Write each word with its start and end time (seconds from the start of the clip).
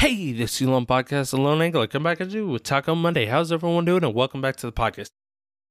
Hey, 0.00 0.32
this 0.32 0.62
is 0.62 0.66
Elon 0.66 0.86
Podcast, 0.86 1.34
Alone 1.34 1.60
Angler. 1.60 1.86
Come 1.86 2.04
back 2.04 2.22
at 2.22 2.30
you 2.30 2.46
with 2.46 2.62
Taco 2.62 2.94
Monday. 2.94 3.26
How's 3.26 3.52
everyone 3.52 3.84
doing? 3.84 4.02
And 4.02 4.14
welcome 4.14 4.40
back 4.40 4.56
to 4.56 4.66
the 4.66 4.72
podcast. 4.72 5.10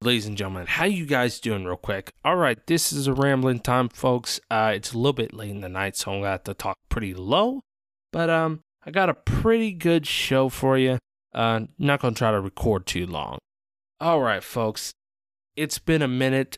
Ladies 0.03 0.27
and 0.27 0.37
gentlemen, 0.37 0.67
how 0.67 0.85
you 0.85 1.07
guys 1.07 1.39
doing 1.39 1.65
real 1.65 1.77
quick? 1.77 2.13
All 2.23 2.35
right, 2.35 2.59
this 2.67 2.93
is 2.93 3.07
a 3.07 3.13
rambling 3.15 3.59
time, 3.59 3.89
folks. 3.89 4.39
Uh, 4.51 4.73
it's 4.75 4.93
a 4.93 4.97
little 4.99 5.13
bit 5.13 5.33
late 5.33 5.49
in 5.49 5.61
the 5.61 5.67
night, 5.67 5.95
so 5.95 6.11
I'm 6.11 6.17
going 6.17 6.25
to 6.25 6.29
have 6.29 6.43
to 6.43 6.53
talk 6.53 6.77
pretty 6.89 7.15
low. 7.15 7.61
But 8.13 8.29
um, 8.29 8.59
I 8.85 8.91
got 8.91 9.09
a 9.09 9.15
pretty 9.15 9.71
good 9.71 10.05
show 10.05 10.47
for 10.47 10.77
you. 10.77 10.99
Uh, 11.33 11.61
not 11.79 11.99
going 11.99 12.13
to 12.13 12.17
try 12.19 12.29
to 12.29 12.39
record 12.39 12.85
too 12.85 13.07
long. 13.07 13.39
All 13.99 14.21
right, 14.21 14.43
folks. 14.43 14.93
It's 15.55 15.79
been 15.79 16.03
a 16.03 16.07
minute. 16.07 16.55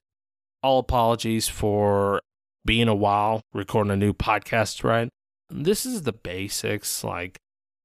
All 0.61 0.79
apologies 0.79 1.47
for 1.47 2.19
being 2.65 2.89
a 2.89 2.95
while 2.95 3.39
recording 3.53 3.91
a 3.91 3.95
new 3.95 4.11
podcast, 4.11 4.83
right? 4.83 5.07
This 5.49 5.85
is 5.85 6.01
the 6.01 6.11
basics. 6.11 7.01
Like, 7.05 7.37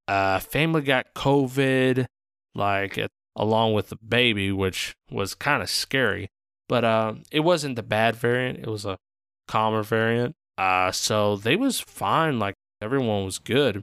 uh, 0.09 0.39
family 0.39 0.83
got 0.83 1.15
COVID, 1.15 2.07
like, 2.55 2.99
it, 2.99 3.11
along 3.35 3.75
with 3.75 3.89
the 3.89 3.97
baby, 3.97 4.53
which 4.53 4.95
was 5.11 5.35
kind 5.35 5.63
of 5.63 5.71
scary. 5.71 6.29
But 6.69 6.85
uh, 6.85 7.15
it 7.31 7.41
wasn't 7.41 7.77
the 7.77 7.83
bad 7.83 8.17
variant, 8.17 8.59
it 8.59 8.69
was 8.69 8.85
a 8.85 8.99
calmer 9.47 9.83
variant. 9.83 10.35
Uh, 10.59 10.91
so 10.91 11.37
they 11.37 11.55
was 11.55 11.81
fine. 11.81 12.39
Like, 12.39 12.55
everyone 12.81 13.25
was 13.25 13.39
good. 13.39 13.83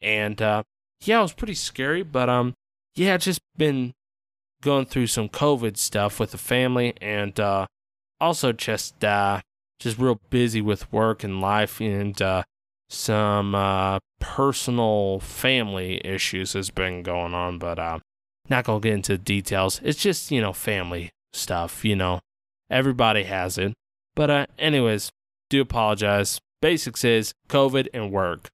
And 0.00 0.40
uh, 0.42 0.62
yeah, 1.02 1.18
it 1.18 1.22
was 1.22 1.32
pretty 1.32 1.54
scary. 1.54 2.02
But 2.02 2.28
um, 2.28 2.54
yeah, 2.94 3.16
just 3.16 3.40
been 3.56 3.92
going 4.60 4.86
through 4.86 5.08
some 5.08 5.28
COVID 5.28 5.76
stuff 5.76 6.20
with 6.20 6.32
the 6.32 6.38
family 6.38 6.94
and 7.00 7.38
uh, 7.38 7.66
also 8.20 8.52
just 8.52 9.04
uh, 9.04 9.40
just 9.78 9.98
real 9.98 10.20
busy 10.30 10.60
with 10.60 10.90
work 10.92 11.24
and 11.24 11.40
life 11.40 11.80
and 11.80 12.20
uh, 12.22 12.44
some 12.92 13.54
uh, 13.54 13.98
personal 14.20 15.18
family 15.20 16.00
issues 16.04 16.52
has 16.52 16.70
been 16.70 17.02
going 17.02 17.32
on, 17.32 17.58
but 17.58 17.78
uh, 17.78 17.98
not 18.50 18.64
gonna 18.64 18.80
get 18.80 18.92
into 18.92 19.16
details. 19.16 19.80
It's 19.82 20.00
just 20.00 20.30
you 20.30 20.40
know 20.40 20.52
family 20.52 21.10
stuff. 21.32 21.84
You 21.84 21.96
know, 21.96 22.20
everybody 22.70 23.24
has 23.24 23.56
it. 23.58 23.72
But 24.14 24.30
uh, 24.30 24.46
anyways, 24.58 25.10
do 25.48 25.62
apologize. 25.62 26.38
Basics 26.60 27.02
is 27.02 27.32
COVID 27.48 27.88
and 27.94 28.12
work. 28.12 28.48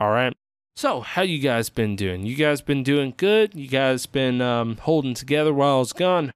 All 0.00 0.10
right. 0.10 0.34
So, 0.76 1.00
how 1.00 1.22
you 1.22 1.38
guys 1.38 1.70
been 1.70 1.94
doing? 1.94 2.26
You 2.26 2.34
guys 2.34 2.60
been 2.60 2.82
doing 2.82 3.14
good? 3.16 3.54
You 3.54 3.68
guys 3.68 4.06
been 4.06 4.40
um, 4.40 4.76
holding 4.78 5.14
together 5.14 5.54
while 5.54 5.76
I 5.76 5.78
was 5.78 5.92
gone? 5.92 6.32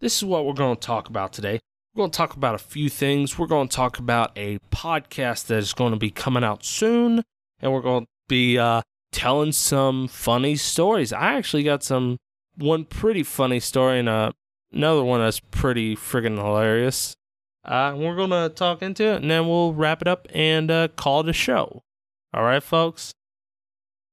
This 0.00 0.18
is 0.18 0.24
what 0.24 0.44
we're 0.44 0.52
to 0.52 0.76
talk 0.76 1.08
about 1.08 1.32
today. 1.32 1.60
We're 1.94 2.04
going 2.04 2.10
to 2.10 2.16
talk 2.16 2.34
about 2.36 2.54
a 2.54 2.58
few 2.58 2.88
things. 2.88 3.38
We're 3.38 3.46
going 3.46 3.68
to 3.68 3.76
talk 3.76 3.98
about 3.98 4.32
a 4.34 4.58
podcast 4.70 5.48
that 5.48 5.58
is 5.58 5.74
going 5.74 5.92
to 5.92 5.98
be 5.98 6.10
coming 6.10 6.42
out 6.42 6.64
soon, 6.64 7.22
and 7.60 7.70
we're 7.70 7.82
going 7.82 8.04
to 8.04 8.10
be 8.28 8.58
uh, 8.58 8.80
telling 9.12 9.52
some 9.52 10.08
funny 10.08 10.56
stories. 10.56 11.12
I 11.12 11.34
actually 11.34 11.64
got 11.64 11.82
some 11.82 12.16
one 12.56 12.86
pretty 12.86 13.22
funny 13.22 13.60
story 13.60 13.98
and 13.98 14.08
uh, 14.08 14.32
another 14.72 15.04
one 15.04 15.20
that's 15.20 15.40
pretty 15.40 15.94
friggin' 15.94 16.38
hilarious. 16.38 17.14
Uh, 17.62 17.94
we're 17.94 18.16
going 18.16 18.30
to 18.30 18.48
talk 18.48 18.80
into 18.80 19.04
it, 19.04 19.20
and 19.20 19.30
then 19.30 19.46
we'll 19.46 19.74
wrap 19.74 20.00
it 20.00 20.08
up 20.08 20.26
and 20.34 20.70
uh, 20.70 20.88
call 20.96 21.20
it 21.20 21.28
a 21.28 21.34
show. 21.34 21.82
All 22.32 22.42
right, 22.42 22.62
folks. 22.62 23.12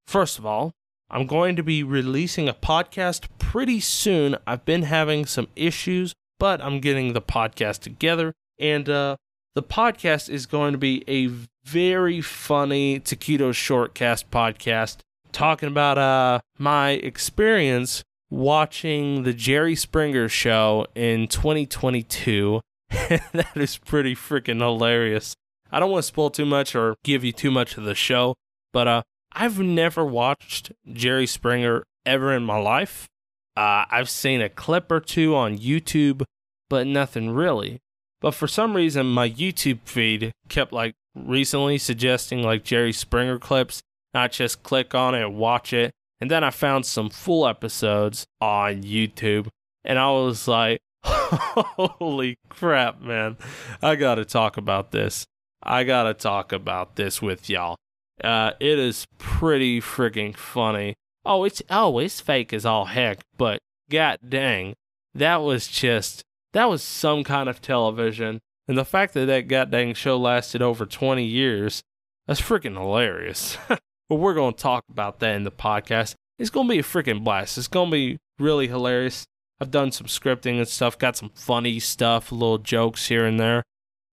First 0.05 0.37
of 0.37 0.45
all, 0.45 0.73
I'm 1.09 1.25
going 1.25 1.55
to 1.55 1.63
be 1.63 1.83
releasing 1.83 2.49
a 2.49 2.53
podcast 2.53 3.29
pretty 3.39 3.79
soon. 3.79 4.35
I've 4.45 4.65
been 4.65 4.83
having 4.83 5.25
some 5.25 5.47
issues, 5.55 6.13
but 6.39 6.61
I'm 6.61 6.79
getting 6.79 7.13
the 7.13 7.21
podcast 7.21 7.79
together. 7.79 8.33
And 8.57 8.89
uh, 8.89 9.17
the 9.55 9.63
podcast 9.63 10.29
is 10.29 10.45
going 10.45 10.71
to 10.71 10.77
be 10.77 11.03
a 11.07 11.27
very 11.65 12.21
funny 12.21 12.99
Taquito 12.99 13.51
Shortcast 13.51 14.25
podcast 14.31 14.97
talking 15.31 15.69
about 15.69 15.97
uh, 15.97 16.39
my 16.57 16.91
experience 16.91 18.03
watching 18.29 19.23
the 19.23 19.33
Jerry 19.33 19.75
Springer 19.75 20.29
show 20.29 20.85
in 20.95 21.27
2022. 21.27 22.61
that 22.89 23.51
is 23.55 23.77
pretty 23.77 24.15
freaking 24.15 24.61
hilarious. 24.61 25.35
I 25.71 25.79
don't 25.79 25.91
want 25.91 26.03
to 26.03 26.07
spoil 26.07 26.29
too 26.29 26.45
much 26.45 26.75
or 26.75 26.95
give 27.03 27.23
you 27.23 27.31
too 27.31 27.51
much 27.51 27.77
of 27.77 27.83
the 27.83 27.95
show, 27.95 28.35
but 28.73 28.87
uh, 28.87 29.03
I've 29.31 29.59
never 29.59 30.03
watched 30.03 30.71
Jerry 30.91 31.27
Springer 31.27 31.83
ever 32.05 32.33
in 32.33 32.43
my 32.43 32.57
life. 32.57 33.07
Uh, 33.55 33.85
I've 33.91 34.09
seen 34.09 34.41
a 34.41 34.49
clip 34.49 34.91
or 34.91 34.99
two 34.99 35.35
on 35.35 35.57
YouTube, 35.57 36.23
but 36.69 36.87
nothing 36.87 37.31
really. 37.31 37.79
But 38.21 38.31
for 38.31 38.47
some 38.47 38.75
reason, 38.75 39.07
my 39.07 39.29
YouTube 39.29 39.79
feed 39.85 40.31
kept 40.49 40.73
like 40.73 40.93
recently 41.15 41.77
suggesting 41.77 42.43
like 42.43 42.63
Jerry 42.63 42.93
Springer 42.93 43.39
clips. 43.39 43.81
I 44.13 44.27
just 44.27 44.63
click 44.63 44.93
on 44.95 45.15
it, 45.15 45.31
watch 45.31 45.71
it, 45.73 45.91
and 46.19 46.29
then 46.29 46.43
I 46.43 46.49
found 46.49 46.85
some 46.85 47.09
full 47.09 47.47
episodes 47.47 48.25
on 48.41 48.83
YouTube, 48.83 49.47
and 49.83 49.97
I 49.99 50.11
was 50.11 50.47
like, 50.47 50.79
"Holy 51.03 52.37
crap, 52.49 53.01
man! 53.01 53.37
I 53.81 53.95
gotta 53.95 54.25
talk 54.25 54.57
about 54.57 54.91
this. 54.91 55.25
I 55.61 55.83
gotta 55.83 56.13
talk 56.13 56.51
about 56.51 56.95
this 56.95 57.21
with 57.21 57.49
y'all." 57.49 57.77
Uh, 58.23 58.51
it 58.59 58.77
is 58.77 59.05
pretty 59.17 59.79
freaking 59.79 60.35
funny. 60.35 60.95
Oh, 61.25 61.43
it's 61.43 61.61
oh, 61.69 61.99
it's 61.99 62.19
fake 62.19 62.51
as 62.53 62.65
all 62.65 62.85
heck, 62.85 63.19
but 63.37 63.59
god 63.89 64.19
dang, 64.27 64.73
that 65.13 65.37
was 65.37 65.67
just 65.67 66.23
that 66.53 66.69
was 66.69 66.83
some 66.83 67.23
kind 67.23 67.49
of 67.49 67.61
television. 67.61 68.39
And 68.67 68.77
the 68.77 68.85
fact 68.85 69.13
that 69.13 69.25
that 69.25 69.47
goddamn 69.47 69.93
show 69.93 70.17
lasted 70.17 70.61
over 70.61 70.85
20 70.85 71.23
years, 71.23 71.81
that's 72.27 72.41
freaking 72.41 72.77
hilarious. 72.77 73.57
but 73.67 74.15
we're 74.15 74.33
going 74.33 74.53
to 74.53 74.61
talk 74.61 74.83
about 74.89 75.19
that 75.19 75.35
in 75.35 75.43
the 75.43 75.51
podcast. 75.51 76.15
It's 76.37 76.49
going 76.49 76.67
to 76.67 76.73
be 76.73 76.79
a 76.79 76.83
freaking 76.83 77.23
blast. 77.23 77.57
It's 77.57 77.67
going 77.67 77.89
to 77.89 77.95
be 77.95 78.17
really 78.37 78.67
hilarious. 78.67 79.25
I've 79.59 79.71
done 79.71 79.91
some 79.91 80.07
scripting 80.07 80.57
and 80.57 80.67
stuff, 80.67 80.97
got 80.97 81.17
some 81.17 81.31
funny 81.33 81.79
stuff, 81.79 82.31
little 82.31 82.59
jokes 82.59 83.07
here 83.07 83.25
and 83.25 83.39
there. 83.39 83.63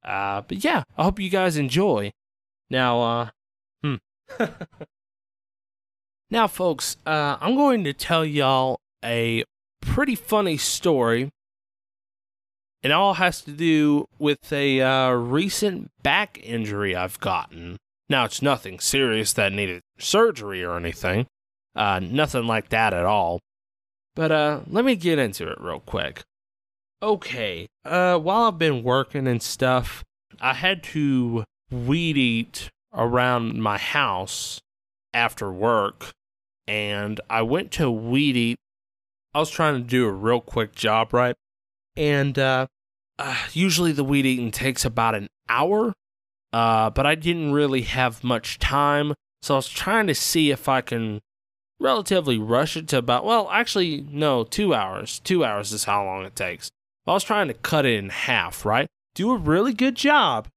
Uh, 0.05 0.43
but 0.43 0.65
yeah, 0.65 0.83
I 0.97 1.05
hope 1.05 1.21
you 1.21 1.31
guys 1.31 1.57
enjoy. 1.57 2.11
Now, 2.69 3.01
uh, 3.03 3.29
now, 6.31 6.47
folks, 6.47 6.97
uh, 7.07 7.37
I'm 7.41 7.55
going 7.55 7.85
to 7.85 7.93
tell 7.93 8.25
y'all 8.25 8.81
a 9.05 9.45
pretty 9.81 10.15
funny 10.15 10.57
story. 10.57 11.31
It 12.87 12.93
all 12.93 13.15
has 13.15 13.41
to 13.41 13.51
do 13.51 14.07
with 14.17 14.53
a 14.53 14.81
uh, 14.81 15.11
recent 15.11 15.91
back 16.05 16.39
injury 16.41 16.95
I've 16.95 17.19
gotten. 17.19 17.79
Now, 18.09 18.27
it's 18.27 18.41
nothing 18.41 18.79
serious 18.79 19.33
that 19.33 19.53
needed 19.53 19.83
surgery 19.99 20.63
or 20.63 20.77
anything. 20.77 21.27
Uh, 21.75 21.99
nothing 21.99 22.47
like 22.47 22.69
that 22.69 22.95
at 22.95 23.05
all. 23.05 23.41
But 24.15 24.31
uh, 24.31 24.61
let 24.69 24.85
me 24.85 24.95
get 24.95 25.19
into 25.19 25.51
it 25.51 25.61
real 25.61 25.81
quick. 25.81 26.23
Okay, 27.03 27.67
uh, 27.85 28.21
while 28.21 28.45
I've 28.45 28.59
been 28.61 28.85
working 28.85 29.27
and 29.27 29.43
stuff, 29.43 30.05
I 30.41 30.55
had 30.55 30.85
to 30.85 31.43
weed 31.73 32.17
eat 32.17 32.71
around 32.95 33.61
my 33.61 33.79
house 33.79 34.61
after 35.13 35.51
work 35.51 36.13
and 36.69 37.21
I 37.29 37.43
went 37.43 37.73
to 37.73 37.91
weed 37.91 38.37
eat. 38.37 38.59
I 39.35 39.41
was 39.41 39.51
trying 39.51 39.75
to 39.75 39.81
do 39.83 40.07
a 40.07 40.13
real 40.13 40.41
quick 40.41 40.77
job, 40.77 41.13
right? 41.13 41.35
And 41.97 42.39
uh, 42.39 42.69
uh, 43.19 43.37
usually 43.53 43.93
the 43.93 44.05
weed 44.05 44.27
eating 44.27 44.51
takes 44.51 44.85
about 44.85 45.15
an 45.15 45.29
hour, 45.49 45.93
uh, 46.53 46.91
but 46.91 47.07
I 47.07 47.15
didn't 47.15 47.53
really 47.53 47.83
have 47.83 48.25
much 48.25 48.59
time. 48.59 49.15
So 49.43 49.55
I 49.55 49.59
was 49.59 49.69
trying 49.69 50.07
to 50.09 50.15
see 50.15 50.51
if 50.51 50.69
I 50.69 50.81
can 50.81 51.21
relatively 51.79 52.39
rush 52.39 52.77
it 52.77 52.89
to 52.89 52.99
about, 52.99 53.25
well, 53.25 53.49
actually, 53.51 54.07
no, 54.11 54.45
two 54.45 54.75
hours. 54.75 55.21
Two 55.21 55.45
hours 55.45 55.73
is 55.73 55.85
how 55.85 56.05
long 56.05 56.25
it 56.25 56.35
takes. 56.35 56.71
I 57.07 57.13
was 57.13 57.25
trying 57.25 57.49
to 57.49 57.55
cut 57.55 57.87
it 57.87 57.99
in 57.99 58.09
half, 58.09 58.65
right? 58.65 58.89
Do 59.15 59.31
a 59.31 59.37
really 59.37 59.73
good 59.73 59.95
job. 59.95 60.49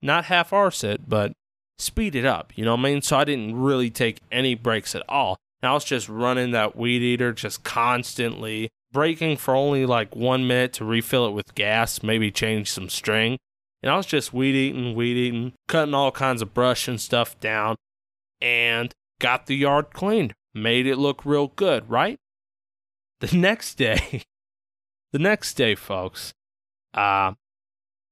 Not 0.00 0.26
half 0.26 0.52
arse 0.52 0.82
it, 0.82 1.08
but 1.08 1.32
speed 1.78 2.14
it 2.14 2.24
up. 2.24 2.52
You 2.56 2.64
know 2.64 2.72
what 2.72 2.80
I 2.80 2.84
mean? 2.84 3.02
So 3.02 3.18
I 3.18 3.24
didn't 3.24 3.56
really 3.56 3.90
take 3.90 4.20
any 4.32 4.54
breaks 4.54 4.94
at 4.94 5.02
all. 5.08 5.36
And 5.62 5.70
I 5.70 5.74
was 5.74 5.84
just 5.84 6.08
running 6.08 6.52
that 6.52 6.76
weed 6.76 7.02
eater 7.02 7.32
just 7.32 7.64
constantly, 7.64 8.70
breaking 8.98 9.36
for 9.36 9.54
only 9.54 9.86
like 9.86 10.16
one 10.16 10.44
minute 10.44 10.72
to 10.72 10.84
refill 10.84 11.24
it 11.24 11.30
with 11.30 11.54
gas, 11.54 12.02
maybe 12.02 12.32
change 12.32 12.68
some 12.68 12.88
string. 12.88 13.38
And 13.80 13.92
I 13.92 13.96
was 13.96 14.06
just 14.06 14.32
weed 14.32 14.56
eating, 14.56 14.96
weed 14.96 15.16
eating, 15.16 15.52
cutting 15.68 15.94
all 15.94 16.10
kinds 16.10 16.42
of 16.42 16.52
brush 16.52 16.88
and 16.88 17.00
stuff 17.00 17.38
down, 17.38 17.76
and 18.40 18.92
got 19.20 19.46
the 19.46 19.54
yard 19.54 19.92
cleaned. 19.92 20.34
Made 20.52 20.84
it 20.88 20.96
look 20.96 21.24
real 21.24 21.46
good, 21.46 21.88
right? 21.88 22.18
The 23.20 23.36
next 23.36 23.76
day, 23.76 24.22
the 25.12 25.20
next 25.20 25.54
day, 25.54 25.76
folks, 25.76 26.32
uh, 26.92 27.34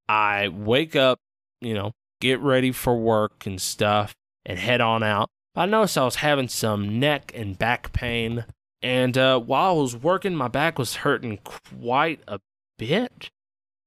I 0.08 0.48
wake 0.48 0.94
up, 0.94 1.18
you 1.60 1.74
know, 1.74 1.90
get 2.20 2.38
ready 2.38 2.70
for 2.70 2.96
work 2.96 3.44
and 3.44 3.60
stuff, 3.60 4.14
and 4.44 4.56
head 4.56 4.80
on 4.80 5.02
out. 5.02 5.30
I 5.56 5.66
noticed 5.66 5.98
I 5.98 6.04
was 6.04 6.16
having 6.16 6.46
some 6.46 7.00
neck 7.00 7.32
and 7.34 7.58
back 7.58 7.92
pain, 7.92 8.44
and 8.86 9.18
uh, 9.18 9.40
while 9.40 9.70
I 9.70 9.80
was 9.80 9.96
working, 9.96 10.36
my 10.36 10.46
back 10.46 10.78
was 10.78 10.94
hurting 10.94 11.40
quite 11.42 12.20
a 12.28 12.38
bit, 12.78 13.30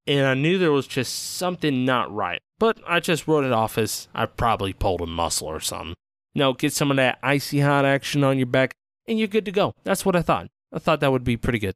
and 0.06 0.28
I 0.28 0.34
knew 0.34 0.58
there 0.58 0.74
was 0.74 0.88
just 0.88 1.38
something 1.38 1.86
not 1.86 2.14
right. 2.14 2.42
But 2.60 2.82
I 2.86 3.00
just 3.00 3.26
wrote 3.26 3.46
it 3.46 3.54
off 3.54 3.78
as 3.78 4.10
I 4.14 4.26
probably 4.26 4.74
pulled 4.74 5.00
a 5.00 5.06
muscle 5.06 5.48
or 5.48 5.62
something. 5.62 5.96
know, 6.36 6.52
get 6.52 6.74
some 6.74 6.92
of 6.92 6.98
that 6.98 7.18
icy 7.24 7.62
hot 7.62 7.86
action 7.86 8.26
on 8.26 8.38
your 8.38 8.48
back, 8.48 8.74
and 9.08 9.18
you're 9.18 9.30
good 9.30 9.46
to 9.46 9.54
go. 9.54 9.74
That's 9.86 10.06
what 10.06 10.18
I 10.18 10.22
thought. 10.22 10.50
I 10.74 10.80
thought 10.80 11.00
that 11.00 11.14
would 11.14 11.24
be 11.24 11.38
pretty 11.38 11.60
good. 11.60 11.76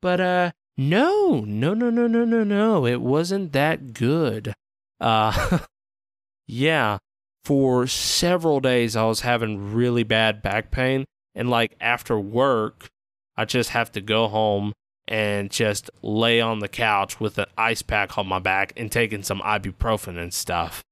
But 0.00 0.20
uh 0.20 0.52
no, 0.76 1.40
no, 1.44 1.74
no, 1.74 1.90
no, 1.90 2.06
no, 2.06 2.24
no, 2.24 2.44
no. 2.44 2.86
It 2.86 3.00
wasn't 3.00 3.50
that 3.54 3.92
good. 3.92 4.54
Uh 5.00 5.58
yeah, 6.46 6.98
for 7.42 7.88
several 7.88 8.60
days 8.60 8.94
I 8.94 9.02
was 9.06 9.22
having 9.22 9.74
really 9.74 10.04
bad 10.04 10.42
back 10.42 10.70
pain 10.70 11.06
and 11.34 11.50
like 11.50 11.76
after 11.80 12.18
work 12.18 12.90
I 13.36 13.44
just 13.44 13.70
have 13.70 13.90
to 13.92 14.00
go 14.00 14.28
home 14.28 14.72
and 15.08 15.50
just 15.50 15.90
lay 16.02 16.40
on 16.40 16.60
the 16.60 16.68
couch 16.68 17.18
with 17.20 17.38
an 17.38 17.46
ice 17.56 17.82
pack 17.82 18.16
on 18.18 18.26
my 18.26 18.38
back 18.38 18.72
and 18.76 18.90
taking 18.90 19.22
some 19.22 19.40
ibuprofen 19.40 20.18
and 20.18 20.32
stuff. 20.32 20.82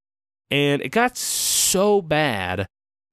And 0.50 0.82
it 0.82 0.88
got 0.88 1.16
so 1.16 2.02
bad 2.02 2.66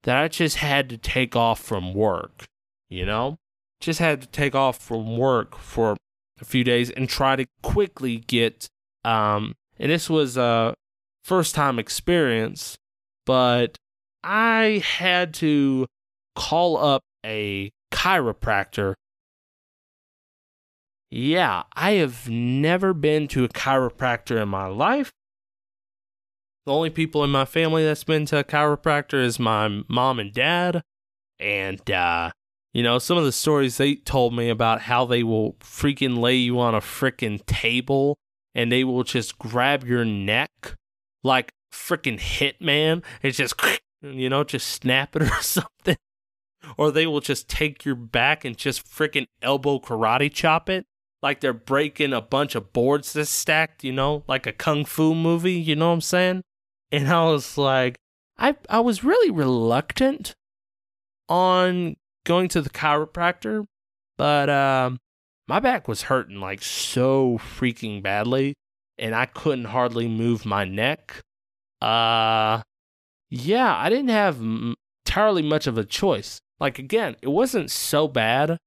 that 0.03 0.17
I 0.17 0.27
just 0.27 0.57
had 0.57 0.89
to 0.89 0.97
take 0.97 1.35
off 1.35 1.59
from 1.59 1.93
work, 1.93 2.45
you 2.89 3.05
know? 3.05 3.37
Just 3.79 3.99
had 3.99 4.21
to 4.21 4.27
take 4.27 4.55
off 4.55 4.79
from 4.79 5.17
work 5.17 5.57
for 5.57 5.95
a 6.41 6.45
few 6.45 6.63
days 6.63 6.89
and 6.89 7.07
try 7.07 7.35
to 7.35 7.45
quickly 7.61 8.17
get 8.17 8.67
um 9.03 9.53
and 9.79 9.91
this 9.91 10.09
was 10.09 10.37
a 10.37 10.73
first 11.23 11.53
time 11.53 11.77
experience, 11.77 12.77
but 13.25 13.77
I 14.23 14.83
had 14.83 15.33
to 15.35 15.85
call 16.35 16.77
up 16.77 17.03
a 17.25 17.71
chiropractor 17.91 18.93
yeah, 21.09 21.63
I 21.73 21.91
have 21.91 22.27
never 22.29 22.93
been 22.93 23.27
to 23.29 23.45
a 23.45 23.49
chiropractor 23.49 24.41
in 24.41 24.49
my 24.49 24.67
life. 24.67 25.11
The 26.65 26.73
only 26.73 26.89
people 26.89 27.23
in 27.23 27.29
my 27.29 27.45
family 27.45 27.85
that's 27.85 28.03
been 28.03 28.25
to 28.25 28.39
a 28.39 28.43
chiropractor 28.43 29.23
is 29.23 29.39
my 29.39 29.83
mom 29.87 30.19
and 30.19 30.33
dad. 30.33 30.83
And, 31.39 31.89
uh, 31.89 32.31
you 32.73 32.83
know, 32.83 32.99
some 32.99 33.17
of 33.17 33.23
the 33.23 33.31
stories 33.31 33.77
they 33.77 33.95
told 33.95 34.35
me 34.35 34.49
about 34.49 34.81
how 34.81 35.05
they 35.05 35.23
will 35.23 35.53
freaking 35.61 36.17
lay 36.17 36.35
you 36.35 36.59
on 36.59 36.75
a 36.75 36.81
freaking 36.81 37.45
table 37.45 38.17
and 38.53 38.69
they 38.69 38.83
will 38.83 39.03
just 39.03 39.39
grab 39.39 39.85
your 39.85 40.03
neck 40.03 40.75
like 41.23 41.53
freaking 41.71 42.19
hitman 42.19 43.01
It's 43.21 43.37
just, 43.37 43.55
you 44.01 44.29
know, 44.29 44.43
just 44.43 44.67
snap 44.67 45.15
it 45.15 45.21
or 45.31 45.41
something. 45.41 45.95
Or 46.77 46.91
they 46.91 47.07
will 47.07 47.21
just 47.21 47.47
take 47.47 47.85
your 47.85 47.95
back 47.95 48.43
and 48.43 48.57
just 48.57 48.85
freaking 48.85 49.27
elbow 49.41 49.79
karate 49.79 50.31
chop 50.31 50.69
it 50.69 50.85
like 51.21 51.39
they're 51.39 51.53
breaking 51.53 52.13
a 52.13 52.21
bunch 52.21 52.55
of 52.55 52.73
boards 52.73 53.13
that's 53.13 53.29
stacked, 53.29 53.83
you 53.83 53.91
know, 53.91 54.23
like 54.27 54.45
a 54.45 54.53
kung 54.53 54.85
fu 54.85 55.15
movie, 55.15 55.53
you 55.53 55.75
know 55.75 55.87
what 55.87 55.95
I'm 55.95 56.01
saying? 56.01 56.43
And 56.91 57.09
I 57.09 57.25
was 57.25 57.57
like, 57.57 57.97
I 58.37 58.55
I 58.69 58.79
was 58.79 59.03
really 59.03 59.31
reluctant 59.31 60.35
on 61.27 61.95
going 62.25 62.47
to 62.49 62.61
the 62.61 62.69
chiropractor, 62.69 63.65
but 64.17 64.49
um 64.49 64.99
my 65.47 65.59
back 65.59 65.87
was 65.87 66.03
hurting 66.03 66.39
like 66.39 66.61
so 66.61 67.39
freaking 67.39 68.03
badly 68.03 68.53
and 68.99 69.15
I 69.15 69.25
couldn't 69.25 69.65
hardly 69.65 70.07
move 70.07 70.45
my 70.45 70.65
neck. 70.65 71.23
Uh 71.81 72.61
yeah, 73.29 73.75
I 73.75 73.89
didn't 73.89 74.09
have 74.09 74.39
entirely 75.05 75.41
much 75.41 75.67
of 75.67 75.77
a 75.77 75.83
choice. 75.83 76.39
Like 76.59 76.79
again, 76.79 77.15
it 77.21 77.29
wasn't 77.29 77.71
so 77.71 78.07
bad 78.07 78.57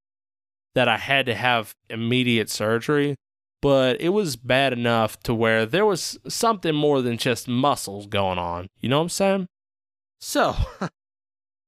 that 0.75 0.89
I 0.89 0.97
had 0.97 1.27
to 1.27 1.35
have 1.35 1.75
immediate 1.89 2.49
surgery, 2.49 3.17
but 3.61 4.01
it 4.01 4.11
was 4.11 4.37
bad 4.37 4.73
enough 4.73 5.21
to 5.21 5.35
where 5.35 5.67
there 5.67 5.85
was 5.85 6.19
something 6.29 6.75
more 6.75 7.03
than 7.03 7.19
just 7.19 7.49
muscles 7.49 8.07
going 8.07 8.39
on. 8.39 8.69
You 8.81 8.89
know 8.89 8.99
what 8.99 9.05
I'm 9.05 9.09
saying? 9.09 9.47
So, 10.21 10.57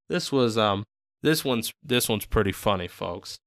this 0.08 0.30
was 0.30 0.56
um 0.56 0.84
this 1.22 1.44
one's 1.44 1.72
this 1.82 2.08
one's 2.08 2.26
pretty 2.26 2.52
funny, 2.52 2.88
folks. 2.88 3.38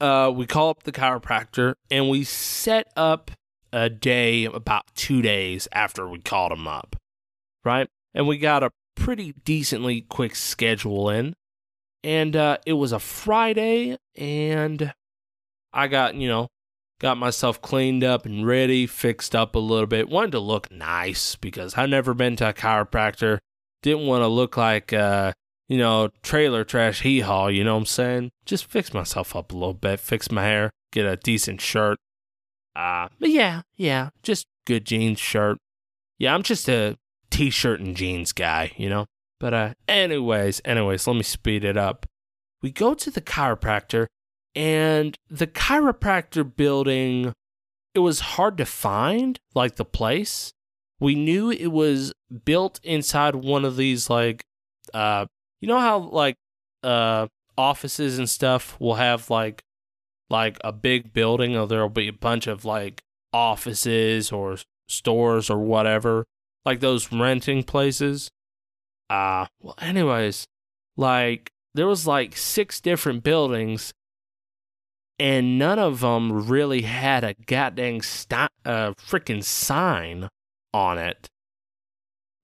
Uh 0.00 0.30
we 0.34 0.46
call 0.46 0.70
up 0.70 0.82
the 0.82 0.92
chiropractor 0.92 1.74
and 1.90 2.08
we 2.08 2.24
set 2.24 2.88
up 2.96 3.30
a 3.72 3.90
day 3.90 4.44
about 4.44 4.84
2 4.94 5.20
days 5.22 5.68
after 5.72 6.08
we 6.08 6.18
called 6.20 6.52
him 6.52 6.68
up. 6.68 6.96
Right? 7.64 7.88
And 8.14 8.26
we 8.26 8.38
got 8.38 8.62
a 8.62 8.70
pretty 8.98 9.34
decently 9.44 10.02
quick 10.02 10.34
schedule 10.34 11.08
in 11.08 11.34
and 12.04 12.36
uh, 12.36 12.58
it 12.66 12.74
was 12.74 12.92
a 12.92 12.98
Friday, 12.98 13.98
and 14.16 14.92
I 15.72 15.88
got 15.88 16.14
you 16.14 16.28
know 16.28 16.48
got 17.00 17.18
myself 17.18 17.60
cleaned 17.60 18.04
up 18.04 18.26
and 18.26 18.46
ready, 18.46 18.86
fixed 18.86 19.34
up 19.34 19.54
a 19.54 19.60
little 19.60 19.86
bit. 19.86 20.08
Wanted 20.08 20.32
to 20.32 20.40
look 20.40 20.70
nice 20.70 21.36
because 21.36 21.76
I've 21.76 21.90
never 21.90 22.14
been 22.14 22.36
to 22.36 22.50
a 22.50 22.52
chiropractor. 22.52 23.38
Didn't 23.82 24.06
want 24.06 24.22
to 24.22 24.28
look 24.28 24.56
like 24.56 24.92
uh, 24.92 25.32
you 25.68 25.78
know 25.78 26.10
trailer 26.22 26.64
trash 26.64 27.02
hee 27.02 27.20
haw. 27.20 27.48
You 27.48 27.64
know 27.64 27.74
what 27.74 27.80
I'm 27.80 27.86
saying? 27.86 28.30
Just 28.44 28.66
fix 28.66 28.94
myself 28.94 29.34
up 29.34 29.52
a 29.52 29.56
little 29.56 29.74
bit, 29.74 30.00
fix 30.00 30.30
my 30.30 30.44
hair, 30.44 30.70
get 30.92 31.06
a 31.06 31.16
decent 31.16 31.60
shirt. 31.60 31.98
Uh, 32.76 33.08
but 33.18 33.30
yeah, 33.30 33.62
yeah, 33.76 34.10
just 34.22 34.46
good 34.66 34.84
jeans 34.84 35.18
shirt. 35.18 35.58
Yeah, 36.18 36.34
I'm 36.34 36.42
just 36.42 36.68
a 36.68 36.96
t-shirt 37.38 37.78
and 37.78 37.96
jeans 37.96 38.32
guy, 38.32 38.72
you 38.76 38.88
know. 38.88 39.06
But 39.38 39.54
uh 39.54 39.74
anyways, 39.86 40.60
anyways, 40.64 41.06
let 41.06 41.14
me 41.14 41.22
speed 41.22 41.64
it 41.64 41.76
up. 41.76 42.04
We 42.62 42.72
go 42.72 42.94
to 42.94 43.10
the 43.12 43.20
chiropractor 43.20 44.06
and 44.56 45.16
the 45.30 45.46
chiropractor 45.46 46.44
building 46.56 47.32
it 47.94 48.00
was 48.00 48.20
hard 48.20 48.58
to 48.58 48.66
find 48.66 49.38
like 49.54 49.76
the 49.76 49.84
place. 49.84 50.52
We 50.98 51.14
knew 51.14 51.50
it 51.52 51.68
was 51.68 52.12
built 52.44 52.80
inside 52.82 53.36
one 53.36 53.64
of 53.64 53.76
these 53.76 54.10
like 54.10 54.42
uh 54.92 55.26
you 55.60 55.68
know 55.68 55.78
how 55.78 55.98
like 55.98 56.34
uh 56.82 57.28
offices 57.56 58.18
and 58.18 58.28
stuff 58.28 58.76
will 58.80 58.96
have 58.96 59.30
like 59.30 59.62
like 60.28 60.58
a 60.64 60.72
big 60.72 61.12
building 61.12 61.56
or 61.56 61.68
there'll 61.68 61.88
be 61.88 62.08
a 62.08 62.12
bunch 62.12 62.48
of 62.48 62.64
like 62.64 63.00
offices 63.32 64.32
or 64.32 64.56
stores 64.88 65.48
or 65.48 65.58
whatever 65.58 66.24
like 66.68 66.80
those 66.80 67.10
renting 67.10 67.62
places. 67.62 68.30
Uh 69.08 69.46
well 69.60 69.74
anyways 69.80 70.46
like 70.98 71.50
there 71.74 71.86
was 71.86 72.06
like 72.06 72.36
six 72.36 72.78
different 72.80 73.22
buildings 73.22 73.94
and 75.18 75.58
none 75.58 75.78
of 75.78 76.00
them 76.00 76.46
really 76.46 76.82
had 76.82 77.24
a 77.24 77.34
goddamn 77.46 78.00
st- 78.02 78.50
uh, 78.64 78.92
freaking 78.92 79.42
sign 79.42 80.28
on 80.74 80.98
it. 80.98 81.26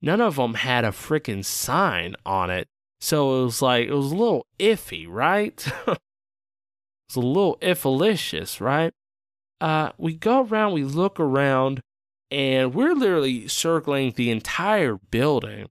None 0.02 0.20
of 0.20 0.36
them 0.36 0.54
had 0.54 0.84
a 0.84 0.88
freaking 0.88 1.44
sign 1.44 2.16
on 2.24 2.50
it. 2.50 2.66
So 3.00 3.42
it 3.42 3.44
was 3.44 3.60
like 3.60 3.88
it 3.88 3.94
was 3.94 4.10
a 4.10 4.16
little 4.16 4.46
iffy 4.58 5.06
right? 5.06 5.66
It's 7.08 7.16
a 7.16 7.20
little 7.20 7.58
iffalicious 7.60 8.60
right? 8.62 8.94
Uh 9.60 9.90
we 9.98 10.14
go 10.14 10.42
around 10.42 10.72
we 10.72 10.82
look 10.82 11.20
around 11.20 11.82
and 12.30 12.74
we're 12.74 12.94
literally 12.94 13.48
circling 13.48 14.12
the 14.16 14.30
entire 14.30 14.96
building 15.10 15.68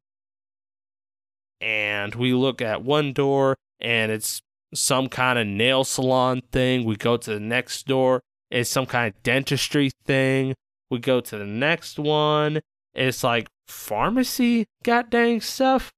and 1.63 2.15
we 2.15 2.33
look 2.33 2.61
at 2.61 2.83
one 2.83 3.13
door 3.13 3.57
and 3.79 4.11
it's 4.11 4.41
some 4.73 5.07
kind 5.07 5.39
of 5.39 5.47
nail 5.47 5.83
salon 5.83 6.41
thing. 6.51 6.83
We 6.83 6.95
go 6.95 7.15
to 7.17 7.33
the 7.33 7.39
next 7.39 7.87
door, 7.87 8.21
it's 8.51 8.69
some 8.69 8.85
kind 8.85 9.13
of 9.13 9.23
dentistry 9.23 9.91
thing. 10.05 10.55
We 10.89 10.99
go 10.99 11.21
to 11.21 11.37
the 11.37 11.45
next 11.45 11.97
one, 11.97 12.61
it's 12.93 13.23
like 13.23 13.47
pharmacy 13.67 14.67
god 14.83 15.09
dang 15.09 15.41
stuff. 15.41 15.91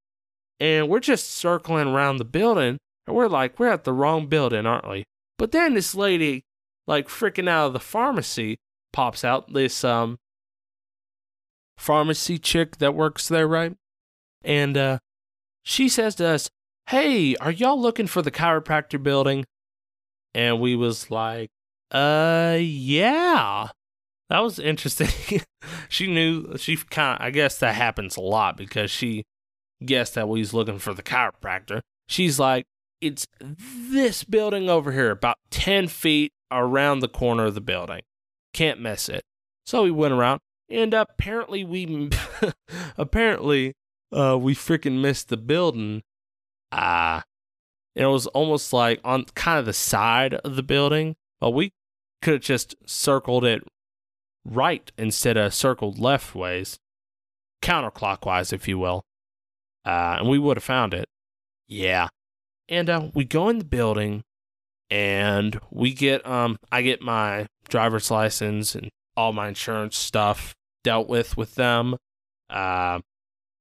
And 0.60 0.88
we're 0.88 1.02
just 1.02 1.32
circling 1.32 1.88
around 1.88 2.18
the 2.18 2.26
building, 2.26 2.78
and 3.06 3.16
we're 3.16 3.28
like, 3.28 3.60
we're 3.60 3.68
at 3.68 3.84
the 3.84 3.92
wrong 3.92 4.28
building, 4.28 4.66
aren't 4.66 4.90
we? 4.90 5.04
But 5.38 5.52
then 5.52 5.74
this 5.74 5.94
lady, 5.94 6.46
like 6.88 7.10
freaking 7.10 7.50
out 7.50 7.68
of 7.68 7.74
the 7.74 7.80
pharmacy, 7.80 8.58
pops 8.94 9.26
out. 9.26 9.52
This 9.52 9.84
um 9.84 10.18
pharmacy 11.78 12.38
chick 12.38 12.78
that 12.78 12.96
works 12.96 13.28
there, 13.28 13.48
right? 13.48 13.76
And 14.44 14.78
uh 14.78 15.00
she 15.64 15.90
says 15.90 16.16
to 16.16 16.28
us, 16.28 16.50
Hey, 16.88 17.36
are 17.38 17.52
y'all 17.52 17.82
looking 17.82 18.08
for 18.08 18.22
the 18.22 18.32
chiropractor 18.32 19.02
building? 19.02 19.46
And 20.36 20.60
we 20.60 20.76
was 20.76 21.10
like, 21.10 21.50
uh, 21.92 22.58
yeah. 22.60 23.70
That 24.30 24.40
was 24.40 24.60
interesting. 24.60 25.42
she 25.90 26.08
knew, 26.08 26.58
she 26.58 26.76
kind 26.78 27.20
of, 27.20 27.26
I 27.26 27.32
guess 27.32 27.58
that 27.60 27.76
happens 27.76 28.18
a 28.18 28.22
lot 28.22 28.58
because 28.58 28.92
she 28.92 29.24
guessed 29.84 30.16
that 30.16 30.28
we 30.28 30.40
was 30.40 30.54
looking 30.54 30.78
for 30.78 30.94
the 30.94 31.04
chiropractor. 31.04 31.82
She's 32.08 32.40
like, 32.40 32.66
it's 33.02 33.28
this 33.40 34.24
building 34.24 34.70
over 34.70 34.92
here, 34.92 35.12
about 35.12 35.38
10 35.52 35.88
feet 35.88 36.34
around 36.52 37.00
the 37.00 37.08
corner 37.08 37.46
of 37.46 37.56
the 37.56 37.62
building. 37.62 38.02
Can't 38.54 38.82
miss 38.82 39.10
it. 39.10 39.24
So 39.66 39.84
we 39.84 39.92
went 39.92 40.14
around, 40.14 40.42
and 40.70 40.94
apparently 40.94 41.64
we, 41.64 42.10
apparently 42.98 43.74
uh, 44.12 44.38
we 44.40 44.56
freaking 44.56 45.02
missed 45.02 45.30
the 45.30 45.38
building. 45.38 46.04
Ah, 46.72 47.20
uh, 47.20 47.22
it 47.96 48.06
was 48.06 48.28
almost 48.28 48.74
like 48.74 49.00
on 49.04 49.26
kind 49.36 49.60
of 49.60 49.66
the 49.66 49.74
side 49.74 50.34
of 50.36 50.56
the 50.56 50.64
building. 50.64 51.16
But 51.40 51.52
we 51.52 51.74
could 52.22 52.34
have 52.34 52.42
just 52.42 52.76
circled 52.86 53.46
it 53.46 53.64
right 54.44 54.92
instead 54.98 55.38
of 55.38 55.54
circled 55.54 56.00
left 56.00 56.36
ways. 56.36 56.80
counterclockwise, 57.62 58.54
if 58.54 58.68
you 58.68 58.78
will. 58.78 59.06
Uh, 59.86 60.18
and 60.20 60.30
we 60.30 60.40
would 60.40 60.58
have 60.58 60.64
found 60.64 60.94
it. 60.94 61.08
Yeah. 61.68 62.10
And 62.70 62.90
uh, 62.90 63.10
we 63.14 63.26
go 63.26 63.50
in 63.50 63.60
the 63.60 63.66
building 63.66 64.24
and 64.90 65.60
we 65.72 65.94
get 65.94 66.26
um 66.28 66.58
I 66.72 66.82
get 66.84 67.02
my 67.02 67.48
driver's 67.68 68.12
license 68.12 68.76
and 68.76 68.90
all 69.18 69.34
my 69.34 69.48
insurance 69.48 69.98
stuff 69.98 70.56
dealt 70.84 71.08
with 71.08 71.38
with 71.38 71.56
them. 71.56 71.98
Uh, 72.50 73.00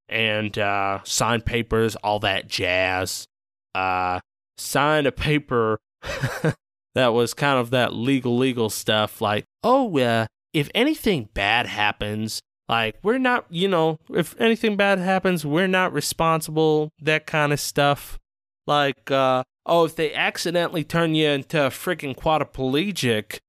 and 0.09 0.59
uh, 0.59 1.01
sign 1.05 1.41
papers, 1.41 1.97
all 1.97 2.19
that 2.21 2.49
jazz. 2.49 3.27
Uh, 3.75 4.21
signed 4.57 5.07
a 5.07 5.13
paper 5.13 5.79
that 6.95 7.09
was 7.09 7.35
kind 7.35 7.59
of 7.59 7.71
that 7.71 7.93
legal, 7.93 8.37
legal 8.37 8.71
stuff 8.71 9.21
like, 9.21 9.45
oh, 9.63 9.99
uh, 9.99 10.27
if 10.53 10.71
anything 10.75 11.29
bad 11.35 11.67
happens, 11.67 12.41
like, 12.69 12.97
we're 13.03 13.19
not, 13.19 13.47
you 13.51 13.69
know, 13.69 13.99
if 14.11 14.39
anything 14.41 14.77
bad 14.77 14.99
happens, 14.99 15.45
we're 15.45 15.67
not 15.67 15.93
responsible, 15.93 16.91
that 17.01 17.27
kind 17.27 17.53
of 17.53 17.61
stuff. 17.61 18.19
Like, 18.67 19.11
uh, 19.11 19.43
oh, 19.67 19.85
if 19.85 19.97
they 19.97 20.15
accidentally 20.15 20.85
turn 20.85 21.15
you 21.15 21.29
into 21.29 21.67
a 21.67 21.71
freaking 21.71 22.17
quadriplegic, 22.17 23.41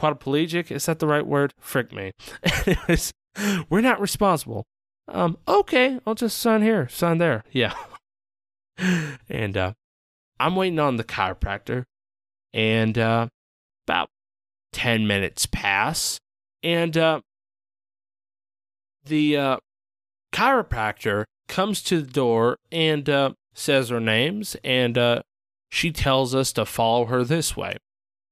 quadriplegic, 0.00 0.70
is 0.70 0.86
that 0.86 0.98
the 0.98 1.06
right 1.06 1.26
word? 1.26 1.54
Frick 1.58 1.92
me. 1.92 2.12
Anyways, 2.66 3.12
we're 3.68 3.80
not 3.80 4.00
responsible. 4.00 4.64
Um, 5.08 5.36
okay, 5.46 5.98
I'll 6.06 6.14
just 6.14 6.38
sign 6.38 6.62
here, 6.62 6.88
sign 6.88 7.18
there. 7.18 7.44
Yeah. 7.52 7.74
and, 9.28 9.56
uh, 9.56 9.72
I'm 10.40 10.56
waiting 10.56 10.78
on 10.78 10.96
the 10.96 11.04
chiropractor, 11.04 11.84
and, 12.52 12.98
uh, 12.98 13.28
about 13.86 14.08
10 14.72 15.06
minutes 15.06 15.46
pass, 15.46 16.18
and, 16.62 16.96
uh, 16.96 17.20
the 19.04 19.36
uh, 19.36 19.56
chiropractor 20.32 21.24
comes 21.48 21.82
to 21.82 22.00
the 22.00 22.10
door 22.10 22.58
and 22.72 23.08
uh, 23.08 23.32
says 23.52 23.90
her 23.90 24.00
names, 24.00 24.56
and 24.64 24.96
uh, 24.98 25.22
she 25.70 25.92
tells 25.92 26.34
us 26.34 26.52
to 26.52 26.64
follow 26.64 27.06
her 27.06 27.24
this 27.24 27.56
way. 27.56 27.76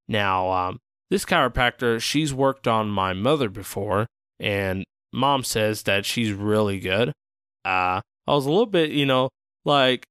Now, 0.08 0.50
um, 0.50 0.78
this 1.12 1.26
chiropractor, 1.26 2.00
she's 2.00 2.32
worked 2.32 2.66
on 2.66 2.88
my 2.88 3.12
mother 3.12 3.50
before, 3.50 4.06
and 4.40 4.82
mom 5.12 5.44
says 5.44 5.82
that 5.82 6.06
she's 6.06 6.32
really 6.32 6.80
good. 6.80 7.10
Uh, 7.66 8.00
I 8.26 8.34
was 8.34 8.46
a 8.46 8.50
little 8.50 8.64
bit, 8.64 8.92
you 8.92 9.04
know, 9.04 9.28
like, 9.66 10.06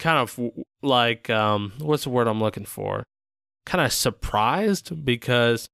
kind 0.00 0.18
of 0.18 0.40
like, 0.82 1.30
um, 1.30 1.72
what's 1.78 2.02
the 2.02 2.10
word 2.10 2.26
I'm 2.26 2.40
looking 2.40 2.64
for? 2.64 3.04
Kind 3.64 3.86
of 3.86 3.92
surprised 3.92 5.04
because 5.04 5.68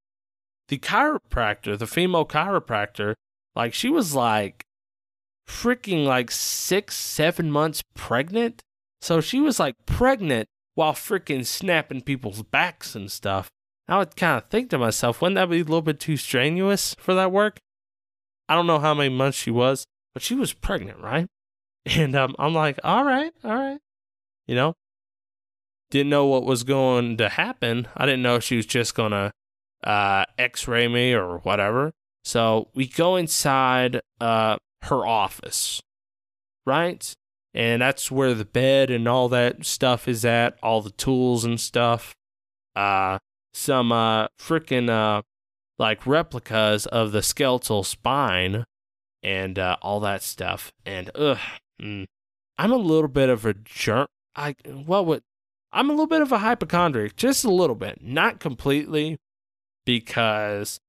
the 0.68 0.78
chiropractor, 0.78 1.78
the 1.78 1.86
female 1.86 2.26
chiropractor, 2.26 3.14
like 3.56 3.72
she 3.72 3.88
was 3.88 4.14
like 4.14 4.62
freaking 5.48 6.04
like 6.04 6.30
six, 6.30 6.96
seven 6.96 7.50
months 7.50 7.82
pregnant. 7.94 8.60
So 9.00 9.22
she 9.22 9.40
was 9.40 9.58
like 9.58 9.76
pregnant 9.86 10.48
while 10.74 10.92
freaking 10.92 11.46
snapping 11.46 12.02
people's 12.02 12.42
backs 12.42 12.94
and 12.94 13.10
stuff. 13.10 13.48
I 13.90 13.98
would 13.98 14.14
kind 14.14 14.38
of 14.38 14.48
think 14.48 14.70
to 14.70 14.78
myself, 14.78 15.20
wouldn't 15.20 15.34
that 15.34 15.50
be 15.50 15.56
a 15.56 15.64
little 15.64 15.82
bit 15.82 15.98
too 15.98 16.16
strenuous 16.16 16.94
for 16.98 17.12
that 17.14 17.32
work? 17.32 17.58
I 18.48 18.54
don't 18.54 18.68
know 18.68 18.78
how 18.78 18.94
many 18.94 19.08
months 19.12 19.36
she 19.36 19.50
was, 19.50 19.84
but 20.14 20.22
she 20.22 20.36
was 20.36 20.52
pregnant, 20.52 21.00
right? 21.00 21.26
And 21.86 22.14
um, 22.14 22.36
I'm 22.38 22.52
like, 22.52 22.78
all 22.84 23.04
right, 23.04 23.32
all 23.42 23.54
right. 23.54 23.78
You 24.46 24.54
know, 24.54 24.74
didn't 25.90 26.10
know 26.10 26.26
what 26.26 26.44
was 26.44 26.62
going 26.62 27.16
to 27.16 27.30
happen. 27.30 27.88
I 27.96 28.04
didn't 28.04 28.22
know 28.22 28.38
she 28.38 28.56
was 28.56 28.66
just 28.66 28.94
going 28.94 29.12
to 29.12 29.32
uh, 29.82 30.26
x 30.36 30.68
ray 30.68 30.88
me 30.88 31.14
or 31.14 31.38
whatever. 31.38 31.92
So 32.22 32.68
we 32.74 32.86
go 32.86 33.16
inside 33.16 34.02
uh, 34.20 34.58
her 34.82 35.06
office, 35.06 35.80
right? 36.66 37.12
And 37.54 37.80
that's 37.80 38.10
where 38.10 38.34
the 38.34 38.44
bed 38.44 38.90
and 38.90 39.08
all 39.08 39.30
that 39.30 39.64
stuff 39.64 40.06
is 40.06 40.24
at, 40.24 40.58
all 40.62 40.82
the 40.82 40.90
tools 40.90 41.44
and 41.46 41.58
stuff. 41.58 42.14
Uh, 42.76 43.18
some 43.52 43.92
uh, 43.92 44.28
freaking 44.38 44.88
uh, 44.90 45.22
like 45.78 46.06
replicas 46.06 46.86
of 46.86 47.12
the 47.12 47.22
skeletal 47.22 47.82
spine 47.82 48.64
and 49.22 49.58
uh, 49.58 49.76
all 49.82 50.00
that 50.00 50.22
stuff. 50.22 50.72
And 50.86 51.10
ugh, 51.14 51.38
mm, 51.80 52.06
I'm 52.58 52.72
a 52.72 52.76
little 52.76 53.08
bit 53.08 53.28
of 53.28 53.46
a 53.46 53.54
jerk. 53.54 54.08
I 54.36 54.54
what 54.64 55.06
would 55.06 55.22
I'm 55.72 55.88
a 55.88 55.92
little 55.92 56.06
bit 56.06 56.22
of 56.22 56.32
a 56.32 56.38
hypochondriac, 56.38 57.16
just 57.16 57.44
a 57.44 57.50
little 57.50 57.76
bit, 57.76 57.98
not 58.02 58.40
completely, 58.40 59.18
because 59.84 60.80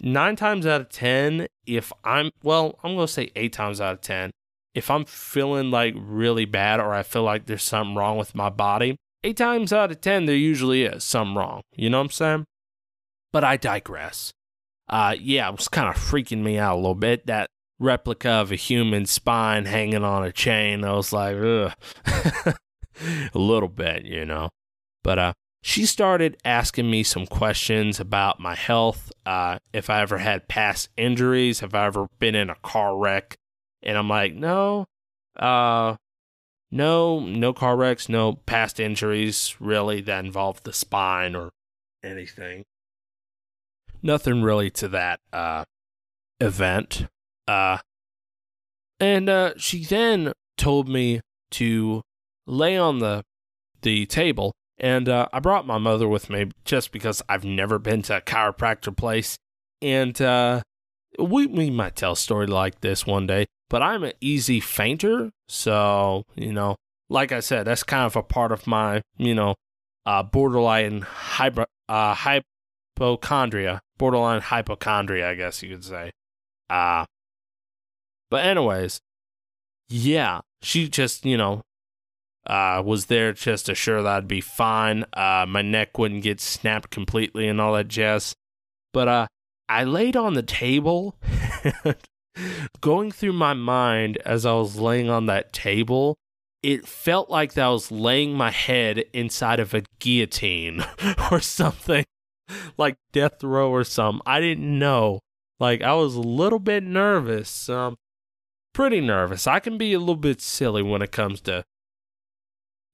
nine 0.00 0.36
times 0.36 0.66
out 0.66 0.80
of 0.80 0.88
10, 0.88 1.46
if 1.66 1.92
I'm, 2.02 2.30
well, 2.42 2.78
I'm 2.82 2.96
to 2.96 3.06
say 3.06 3.30
eight 3.36 3.52
times 3.52 3.80
out 3.80 3.94
of 3.94 4.00
10, 4.00 4.30
if 4.74 4.90
I'm 4.90 5.04
feeling 5.04 5.70
like 5.70 5.94
really 5.96 6.44
bad 6.44 6.80
or 6.80 6.92
I 6.92 7.02
feel 7.02 7.22
like 7.22 7.46
there's 7.46 7.62
something 7.62 7.94
wrong 7.94 8.18
with 8.18 8.34
my 8.34 8.50
body, 8.50 8.96
eight 9.24 9.36
times 9.36 9.72
out 9.72 9.90
of 9.90 10.00
10, 10.00 10.26
there 10.26 10.36
usually 10.36 10.84
is 10.84 11.04
some 11.04 11.36
wrong. 11.36 11.62
You 11.74 11.90
know 11.90 11.98
what 11.98 12.04
I'm 12.04 12.10
saying? 12.10 12.44
But 13.32 13.44
I 13.44 13.56
digress. 13.56 14.32
Uh, 14.88 15.14
yeah, 15.20 15.48
it 15.48 15.56
was 15.56 15.68
kind 15.68 15.88
of 15.88 15.94
freaking 15.94 16.42
me 16.42 16.58
out 16.58 16.74
a 16.74 16.76
little 16.76 16.94
bit. 16.94 17.26
That 17.26 17.48
replica 17.78 18.30
of 18.30 18.52
a 18.52 18.56
human 18.56 19.06
spine 19.06 19.64
hanging 19.64 20.04
on 20.04 20.24
a 20.24 20.32
chain. 20.32 20.84
I 20.84 20.92
was 20.92 21.12
like, 21.12 21.36
ugh. 21.36 21.72
a 23.34 23.38
little 23.38 23.68
bit, 23.68 24.04
you 24.04 24.24
know. 24.24 24.50
But 25.02 25.18
uh, 25.18 25.32
she 25.62 25.86
started 25.86 26.36
asking 26.44 26.90
me 26.90 27.02
some 27.02 27.26
questions 27.26 28.00
about 28.00 28.40
my 28.40 28.54
health, 28.54 29.12
uh, 29.26 29.58
if 29.72 29.90
I 29.90 30.00
ever 30.00 30.18
had 30.18 30.48
past 30.48 30.88
injuries, 30.96 31.60
have 31.60 31.74
I 31.74 31.86
ever 31.86 32.08
been 32.18 32.34
in 32.34 32.50
a 32.50 32.56
car 32.56 32.96
wreck, 32.96 33.36
and 33.82 33.96
I'm 33.96 34.08
like, 34.08 34.34
no, 34.34 34.86
uh, 35.38 35.96
no, 36.70 37.20
no 37.20 37.52
car 37.52 37.76
wrecks, 37.76 38.08
no 38.08 38.34
past 38.46 38.80
injuries 38.80 39.56
really 39.60 40.00
that 40.02 40.24
involve 40.24 40.62
the 40.62 40.72
spine 40.72 41.34
or 41.34 41.50
anything. 42.02 42.64
Nothing 44.02 44.42
really 44.42 44.70
to 44.70 44.88
that 44.88 45.20
uh, 45.32 45.64
event. 46.40 47.06
Uh, 47.46 47.78
and 48.98 49.28
uh, 49.28 49.52
she 49.56 49.84
then 49.84 50.32
told 50.56 50.88
me 50.88 51.20
to 51.52 52.02
lay 52.46 52.76
on 52.76 52.98
the 52.98 53.22
the 53.82 54.04
table 54.04 54.52
and 54.80 55.10
uh, 55.10 55.28
I 55.30 55.40
brought 55.40 55.66
my 55.66 55.76
mother 55.76 56.08
with 56.08 56.30
me 56.30 56.50
just 56.64 56.90
because 56.90 57.22
I've 57.28 57.44
never 57.44 57.78
been 57.78 58.00
to 58.02 58.16
a 58.16 58.20
chiropractor 58.22 58.96
place. 58.96 59.36
And 59.82 60.20
uh, 60.20 60.62
we, 61.18 61.46
we 61.46 61.68
might 61.68 61.96
tell 61.96 62.12
a 62.12 62.16
story 62.16 62.46
like 62.46 62.80
this 62.80 63.06
one 63.06 63.26
day, 63.26 63.46
but 63.70 63.82
I'm 63.82 64.04
an 64.04 64.12
easy 64.20 64.60
fainter. 64.60 65.30
So, 65.48 66.24
you 66.34 66.52
know, 66.52 66.76
like 67.08 67.32
I 67.32 67.40
said, 67.40 67.66
that's 67.66 67.82
kind 67.82 68.04
of 68.04 68.16
a 68.16 68.22
part 68.22 68.52
of 68.52 68.66
my, 68.66 69.00
you 69.16 69.34
know, 69.34 69.54
uh, 70.04 70.22
borderline 70.22 71.00
hyper, 71.02 71.64
uh, 71.88 72.14
hypochondria, 72.14 73.80
borderline 73.96 74.42
hypochondria, 74.42 75.30
I 75.30 75.34
guess 75.34 75.62
you 75.62 75.70
could 75.70 75.84
say. 75.84 76.10
Uh, 76.68 77.06
but, 78.30 78.44
anyways, 78.44 79.00
yeah, 79.88 80.40
she 80.62 80.88
just, 80.88 81.24
you 81.24 81.36
know, 81.36 81.62
uh, 82.46 82.82
was 82.84 83.06
there 83.06 83.32
just 83.32 83.66
to 83.66 83.72
assure 83.72 84.02
that 84.02 84.16
I'd 84.16 84.28
be 84.28 84.40
fine. 84.40 85.04
Uh, 85.12 85.46
my 85.48 85.62
neck 85.62 85.98
wouldn't 85.98 86.22
get 86.22 86.40
snapped 86.40 86.90
completely 86.90 87.48
and 87.48 87.60
all 87.60 87.74
that 87.74 87.88
jazz. 87.88 88.34
But 88.92 89.08
uh, 89.08 89.26
I 89.68 89.84
laid 89.84 90.16
on 90.16 90.34
the 90.34 90.42
table, 90.42 91.16
going 92.80 93.10
through 93.12 93.32
my 93.32 93.54
mind 93.54 94.18
as 94.24 94.46
I 94.46 94.52
was 94.54 94.78
laying 94.78 95.08
on 95.08 95.26
that 95.26 95.52
table. 95.52 96.18
It 96.62 96.86
felt 96.86 97.30
like 97.30 97.54
that 97.54 97.64
I 97.64 97.70
was 97.70 97.90
laying 97.90 98.34
my 98.34 98.50
head 98.50 99.04
inside 99.14 99.60
of 99.60 99.72
a 99.72 99.82
guillotine 99.98 100.84
or 101.30 101.40
something, 101.40 102.04
like 102.76 102.96
death 103.12 103.42
row 103.42 103.70
or 103.70 103.84
something. 103.84 104.20
I 104.26 104.40
didn't 104.40 104.78
know. 104.78 105.20
Like 105.58 105.82
I 105.82 105.94
was 105.94 106.16
a 106.16 106.20
little 106.20 106.58
bit 106.58 106.82
nervous. 106.82 107.68
Um, 107.68 107.96
pretty 108.74 109.00
nervous. 109.00 109.46
I 109.46 109.58
can 109.58 109.78
be 109.78 109.92
a 109.92 109.98
little 109.98 110.16
bit 110.16 110.40
silly 110.40 110.82
when 110.82 111.02
it 111.02 111.12
comes 111.12 111.40
to 111.42 111.64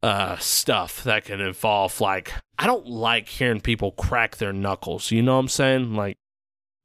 uh, 0.02 0.36
stuff 0.36 1.02
that 1.04 1.24
can 1.24 1.40
involve 1.40 2.00
like 2.00 2.32
I 2.58 2.66
don't 2.66 2.86
like 2.86 3.28
hearing 3.28 3.60
people 3.60 3.92
crack 3.92 4.36
their 4.36 4.52
knuckles. 4.52 5.10
You 5.10 5.22
know 5.22 5.34
what 5.34 5.40
I'm 5.40 5.48
saying? 5.48 5.94
Like 5.94 6.18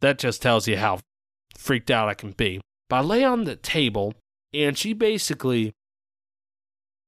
that 0.01 0.17
just 0.17 0.41
tells 0.41 0.67
you 0.67 0.77
how 0.77 0.99
freaked 1.57 1.91
out 1.91 2.09
I 2.09 2.13
can 2.13 2.31
be. 2.31 2.61
But 2.89 2.97
I 2.97 3.01
lay 3.01 3.23
on 3.23 3.43
the 3.43 3.55
table 3.55 4.13
and 4.53 4.77
she 4.77 4.93
basically 4.93 5.73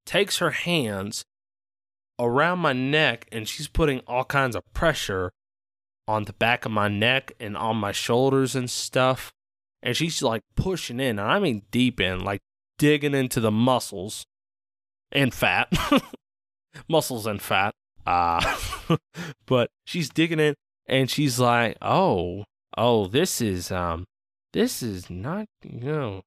takes 0.05 0.37
her 0.37 0.51
hands 0.51 1.23
around 2.19 2.59
my 2.59 2.73
neck 2.73 3.27
and 3.31 3.47
she's 3.47 3.67
putting 3.67 3.99
all 4.01 4.23
kinds 4.23 4.55
of 4.55 4.63
pressure 4.73 5.31
on 6.07 6.25
the 6.25 6.33
back 6.33 6.65
of 6.65 6.71
my 6.71 6.87
neck 6.87 7.33
and 7.39 7.57
on 7.57 7.77
my 7.77 7.91
shoulders 7.91 8.55
and 8.55 8.69
stuff. 8.69 9.31
And 9.81 9.95
she's 9.95 10.21
like 10.21 10.41
pushing 10.55 10.99
in, 10.99 11.19
and 11.19 11.29
I 11.29 11.39
mean 11.39 11.63
deep 11.71 11.99
in, 11.99 12.23
like 12.23 12.39
digging 12.77 13.13
into 13.13 13.39
the 13.39 13.51
muscles 13.51 14.25
and 15.11 15.33
fat, 15.33 15.71
muscles 16.87 17.25
and 17.25 17.41
fat. 17.41 17.73
Uh, 18.05 18.57
but 19.45 19.69
she's 19.85 20.09
digging 20.09 20.39
in 20.39 20.55
and 20.87 21.09
she's 21.09 21.39
like, 21.39 21.77
oh, 21.81 22.45
oh, 22.77 23.07
this 23.07 23.41
is, 23.41 23.71
um, 23.71 24.05
this 24.53 24.81
is 24.81 25.09
not, 25.09 25.47
you 25.63 25.79
know, 25.81 26.21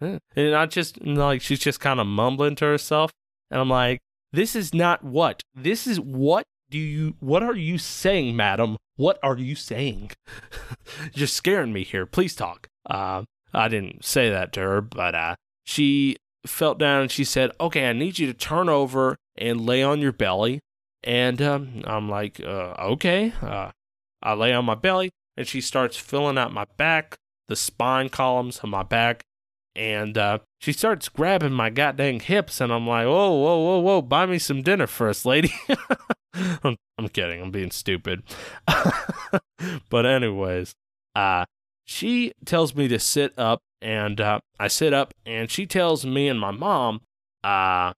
and 0.00 0.54
I 0.54 0.66
just 0.66 1.00
like 1.04 1.40
she's 1.40 1.60
just 1.60 1.80
kind 1.80 2.00
of 2.00 2.06
mumbling 2.06 2.56
to 2.56 2.64
herself, 2.64 3.12
and 3.50 3.60
I'm 3.60 3.68
like, 3.68 4.00
this 4.32 4.56
is 4.56 4.74
not 4.74 5.04
what. 5.04 5.42
This 5.54 5.86
is 5.86 6.00
what 6.00 6.44
do 6.70 6.78
you? 6.78 7.14
What 7.20 7.42
are 7.42 7.54
you 7.54 7.78
saying, 7.78 8.34
madam? 8.34 8.78
What 8.96 9.18
are 9.22 9.38
you 9.38 9.54
saying? 9.54 10.12
You're 11.14 11.26
scaring 11.26 11.72
me 11.72 11.84
here. 11.84 12.06
Please 12.06 12.34
talk. 12.34 12.68
Uh, 12.88 13.24
I 13.54 13.68
didn't 13.68 14.04
say 14.04 14.30
that 14.30 14.52
to 14.54 14.60
her, 14.60 14.80
but 14.80 15.14
uh, 15.14 15.36
she 15.64 16.16
felt 16.46 16.78
down 16.78 17.02
and 17.02 17.10
she 17.10 17.24
said, 17.24 17.52
"Okay, 17.60 17.88
I 17.88 17.92
need 17.92 18.18
you 18.18 18.26
to 18.26 18.34
turn 18.34 18.68
over 18.68 19.16
and 19.36 19.60
lay 19.60 19.82
on 19.82 20.00
your 20.00 20.12
belly." 20.12 20.60
And 21.04 21.40
um, 21.42 21.82
I'm 21.84 22.08
like, 22.08 22.40
uh, 22.40 22.74
"Okay." 22.78 23.32
Uh, 23.40 23.70
I 24.22 24.34
lay 24.34 24.52
on 24.52 24.64
my 24.64 24.74
belly, 24.74 25.10
and 25.36 25.46
she 25.46 25.60
starts 25.60 25.96
filling 25.96 26.38
out 26.38 26.52
my 26.52 26.66
back, 26.76 27.16
the 27.48 27.56
spine 27.56 28.08
columns 28.08 28.58
of 28.58 28.68
my 28.68 28.82
back, 28.82 29.24
and 29.74 30.16
uh, 30.18 30.38
she 30.60 30.72
starts 30.72 31.08
grabbing 31.08 31.52
my 31.52 31.70
goddamn 31.70 32.20
hips, 32.20 32.60
and 32.60 32.72
I'm 32.72 32.86
like, 32.86 33.06
"Whoa, 33.06 33.32
whoa, 33.32 33.58
whoa, 33.58 33.78
whoa! 33.80 34.02
Buy 34.02 34.26
me 34.26 34.38
some 34.38 34.62
dinner 34.62 34.86
first, 34.86 35.24
lady." 35.24 35.52
I'm, 36.34 36.76
I'm 36.98 37.08
kidding. 37.08 37.42
I'm 37.42 37.50
being 37.50 37.70
stupid. 37.70 38.22
but 39.90 40.06
anyways, 40.06 40.74
uh, 41.14 41.44
she 41.84 42.32
tells 42.44 42.74
me 42.74 42.88
to 42.88 42.98
sit 42.98 43.32
up, 43.38 43.60
and 43.80 44.20
uh, 44.20 44.40
I 44.58 44.68
sit 44.68 44.92
up, 44.92 45.14
and 45.26 45.50
she 45.50 45.66
tells 45.66 46.04
me 46.04 46.28
and 46.28 46.40
my 46.40 46.50
mom, 46.50 47.00
uh, 47.44 47.92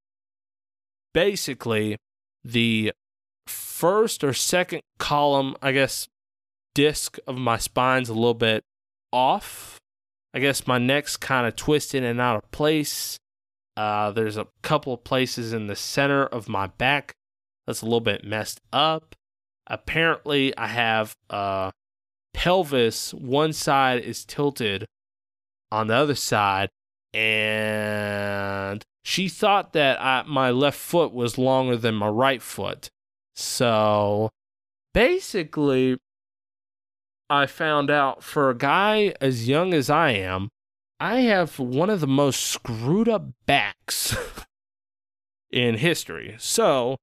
basically 1.13 1.97
the 2.45 2.93
first 3.47 4.25
or 4.25 4.33
second 4.33 4.83
column, 4.99 5.57
I 5.63 5.73
guess, 5.73 6.09
disc 6.75 7.19
of 7.27 7.37
my 7.37 7.59
spine's 7.59 8.09
a 8.09 8.15
little 8.15 8.35
bit 8.35 8.65
off. 9.15 9.79
I 10.35 10.41
guess 10.41 10.67
my 10.67 10.79
neck's 10.79 11.17
kind 11.17 11.47
of 11.47 11.55
twisted 11.55 12.03
and 12.03 12.21
out 12.21 12.43
of 12.43 12.51
place. 12.51 13.17
Uh, 13.77 14.11
there's 14.11 14.37
a 14.37 14.49
couple 14.63 14.93
of 14.93 15.05
places 15.05 15.53
in 15.53 15.69
the 15.69 15.77
center 15.77 16.27
of 16.27 16.49
my 16.49 16.67
back 16.67 17.15
that's 17.67 17.83
a 17.83 17.85
little 17.85 18.01
bit 18.01 18.25
messed 18.25 18.61
up. 18.73 19.15
Apparently, 19.69 20.57
I 20.59 20.67
have 20.67 21.15
uh, 21.31 21.71
pelvis. 22.35 23.15
One 23.15 23.53
side 23.53 24.03
is 24.03 24.25
tilted 24.25 24.87
on 25.71 25.87
the 25.87 25.95
other 25.95 26.15
side, 26.15 26.69
and 27.15 28.83
she 29.05 29.29
thought 29.29 29.73
that 29.73 30.01
I, 30.01 30.25
my 30.27 30.51
left 30.51 30.79
foot 30.79 31.13
was 31.13 31.39
longer 31.39 31.77
than 31.77 31.95
my 31.95 32.09
right 32.09 32.43
foot. 32.43 32.89
So 33.37 34.31
basically, 34.93 35.99
I 37.31 37.47
found 37.47 37.91
out 37.91 38.23
for 38.23 38.51
a 38.51 38.57
guy 38.57 39.15
as 39.21 39.49
young 39.49 39.73
as 39.73 39.89
I 39.89 40.11
am, 40.11 40.51
I 41.01 41.21
have 41.21 41.59
one 41.59 41.91
of 41.91 42.01
the 42.01 42.07
most 42.07 42.41
screwed 42.41 43.09
up 43.09 43.27
backs 43.47 44.17
in 45.51 45.77
history. 45.77 46.37
So 46.39 46.97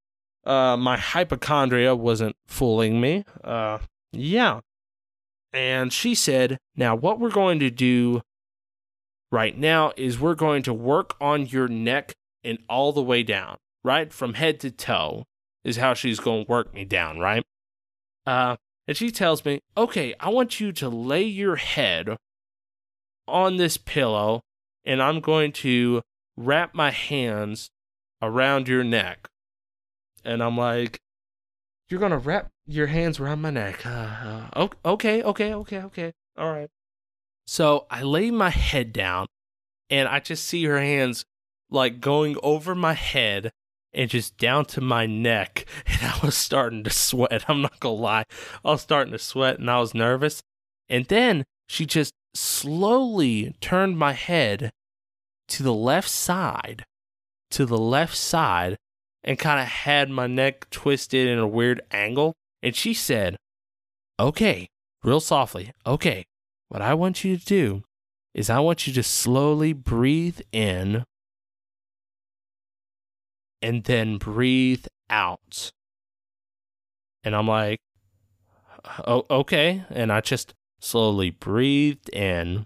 uh, 0.45 0.77
my 0.77 0.97
hypochondria 0.97 1.95
wasn't 1.95 2.35
fooling 2.47 3.01
me. 3.01 3.25
Uh, 3.43 3.79
yeah. 4.11 4.59
And 5.53 5.91
she 5.91 6.15
said, 6.15 6.57
Now, 6.75 6.95
what 6.95 7.19
we're 7.19 7.29
going 7.29 7.59
to 7.59 7.69
do 7.69 8.21
right 9.31 9.57
now 9.57 9.91
is 9.97 10.19
we're 10.19 10.35
going 10.35 10.63
to 10.63 10.73
work 10.73 11.15
on 11.19 11.45
your 11.45 11.67
neck 11.67 12.13
and 12.43 12.59
all 12.69 12.91
the 12.93 13.01
way 13.01 13.23
down, 13.23 13.57
right? 13.83 14.11
From 14.11 14.35
head 14.35 14.59
to 14.61 14.71
toe 14.71 15.25
is 15.63 15.77
how 15.77 15.93
she's 15.93 16.19
going 16.19 16.45
to 16.45 16.51
work 16.51 16.73
me 16.73 16.85
down, 16.85 17.19
right? 17.19 17.43
Uh, 18.25 18.55
and 18.88 18.97
she 18.97 19.11
tells 19.11 19.45
me, 19.45 19.59
Okay, 19.77 20.13
I 20.19 20.29
want 20.29 20.59
you 20.59 20.71
to 20.73 20.89
lay 20.89 21.23
your 21.23 21.55
head 21.55 22.17
on 23.27 23.57
this 23.57 23.77
pillow 23.77 24.41
and 24.83 25.01
I'm 25.01 25.19
going 25.19 25.51
to 25.53 26.01
wrap 26.35 26.74
my 26.74 26.91
hands 26.91 27.70
around 28.22 28.67
your 28.67 28.83
neck 28.83 29.29
and 30.24 30.44
I'm 30.44 30.57
like, 30.57 31.00
"You're 31.89 32.00
gonna 32.00 32.17
wrap 32.17 32.51
your 32.65 32.87
hands 32.87 33.20
around 33.20 33.41
my 33.41 33.50
neck." 33.50 33.85
Uh, 33.85 34.50
uh, 34.53 34.67
okay, 34.85 35.24
okay, 35.24 35.53
okay, 35.53 35.81
okay. 35.83 36.13
All 36.37 36.51
right. 36.51 36.70
So 37.46 37.87
I 37.89 38.03
lay 38.03 38.31
my 38.31 38.50
head 38.50 38.94
down, 38.94 39.27
and 39.89 40.07
I 40.07 40.20
just 40.20 40.46
see 40.46 40.63
her 40.65 40.79
hands 40.79 41.25
like 41.70 42.01
going 42.01 42.37
over 42.44 42.75
my 42.75 42.94
head 42.94 43.51
and 43.93 44.09
just 44.09 44.37
down 44.37 44.65
to 44.65 44.81
my 44.81 45.05
neck, 45.05 45.65
and 45.85 46.01
I 46.01 46.19
was 46.23 46.35
starting 46.35 46.83
to 46.83 46.89
sweat. 46.89 47.45
I'm 47.47 47.61
not 47.61 47.79
gonna 47.79 47.95
lie, 47.95 48.25
I 48.63 48.71
was 48.71 48.81
starting 48.81 49.11
to 49.13 49.19
sweat, 49.19 49.59
and 49.59 49.69
I 49.69 49.79
was 49.79 49.93
nervous. 49.93 50.41
And 50.89 51.05
then 51.05 51.45
she 51.67 51.85
just 51.85 52.13
slowly 52.33 53.55
turned 53.61 53.97
my 53.97 54.13
head 54.13 54.71
to 55.49 55.63
the 55.63 55.73
left 55.73 56.09
side, 56.09 56.85
to 57.51 57.65
the 57.65 57.77
left 57.77 58.15
side, 58.15 58.77
and 59.23 59.37
kind 59.37 59.59
of 59.59 59.67
had 59.67 60.09
my 60.09 60.27
neck 60.27 60.69
twisted 60.69 61.27
in 61.27 61.37
a 61.37 61.47
weird 61.47 61.81
angle. 61.91 62.33
And 62.63 62.75
she 62.75 62.93
said, 62.93 63.37
Okay, 64.19 64.67
real 65.03 65.19
softly, 65.19 65.71
okay, 65.85 66.25
what 66.69 66.81
I 66.81 66.93
want 66.93 67.23
you 67.23 67.37
to 67.37 67.45
do 67.45 67.83
is 68.33 68.49
I 68.49 68.59
want 68.59 68.87
you 68.87 68.93
to 68.93 69.03
slowly 69.03 69.73
breathe 69.73 70.39
in 70.51 71.03
and 73.61 73.83
then 73.83 74.17
breathe 74.17 74.85
out. 75.09 75.71
And 77.24 77.35
I'm 77.35 77.47
like, 77.47 77.79
oh, 79.05 79.25
okay. 79.29 79.85
And 79.89 80.11
I 80.11 80.21
just 80.21 80.53
slowly 80.79 81.29
breathed 81.29 82.09
in. 82.09 82.65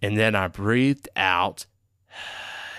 And 0.00 0.16
then 0.16 0.34
I 0.34 0.48
breathed 0.48 1.08
out 1.16 1.66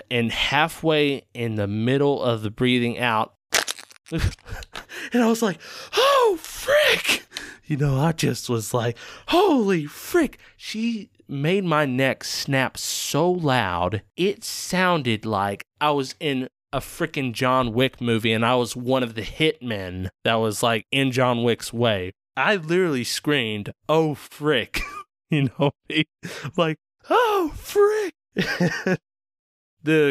and 0.10 0.32
halfway 0.32 1.26
in 1.34 1.56
the 1.56 1.68
middle 1.68 2.22
of 2.22 2.42
the 2.42 2.52
breathing 2.52 3.00
out, 3.00 3.34
and 4.12 4.24
I 5.14 5.28
was 5.28 5.42
like, 5.42 5.60
oh, 5.96 6.38
frick. 6.42 7.26
You 7.66 7.78
know, 7.78 8.00
I 8.00 8.12
just 8.12 8.48
was 8.48 8.74
like, 8.74 8.98
holy 9.28 9.86
frick. 9.86 10.38
She 10.56 11.10
made 11.28 11.64
my 11.64 11.86
neck 11.86 12.24
snap 12.24 12.78
so 12.78 13.32
loud, 13.32 14.02
it 14.16 14.44
sounded 14.44 15.26
like 15.26 15.66
I 15.80 15.92
was 15.92 16.16
in 16.20 16.50
a 16.72 16.80
freaking 16.80 17.32
John 17.32 17.74
Wick 17.74 18.02
movie 18.02 18.34
and 18.34 18.46
I 18.46 18.56
was 18.56 18.76
one 18.76 19.04
of 19.04 19.16
the 19.16 19.22
hitmen 19.22 20.10
that 20.24 20.36
was 20.36 20.62
like 20.62 20.86
in 20.92 21.12
John 21.12 21.44
Wick's 21.44 21.72
way. 21.72 22.12
I 22.36 22.58
literally 22.58 23.06
screamed, 23.06 23.72
oh, 23.88 24.14
frick. 24.14 24.82
you 25.30 25.50
know, 25.60 25.72
like, 26.58 26.78
oh, 27.10 27.54
frick 27.56 28.14
the 28.36 29.00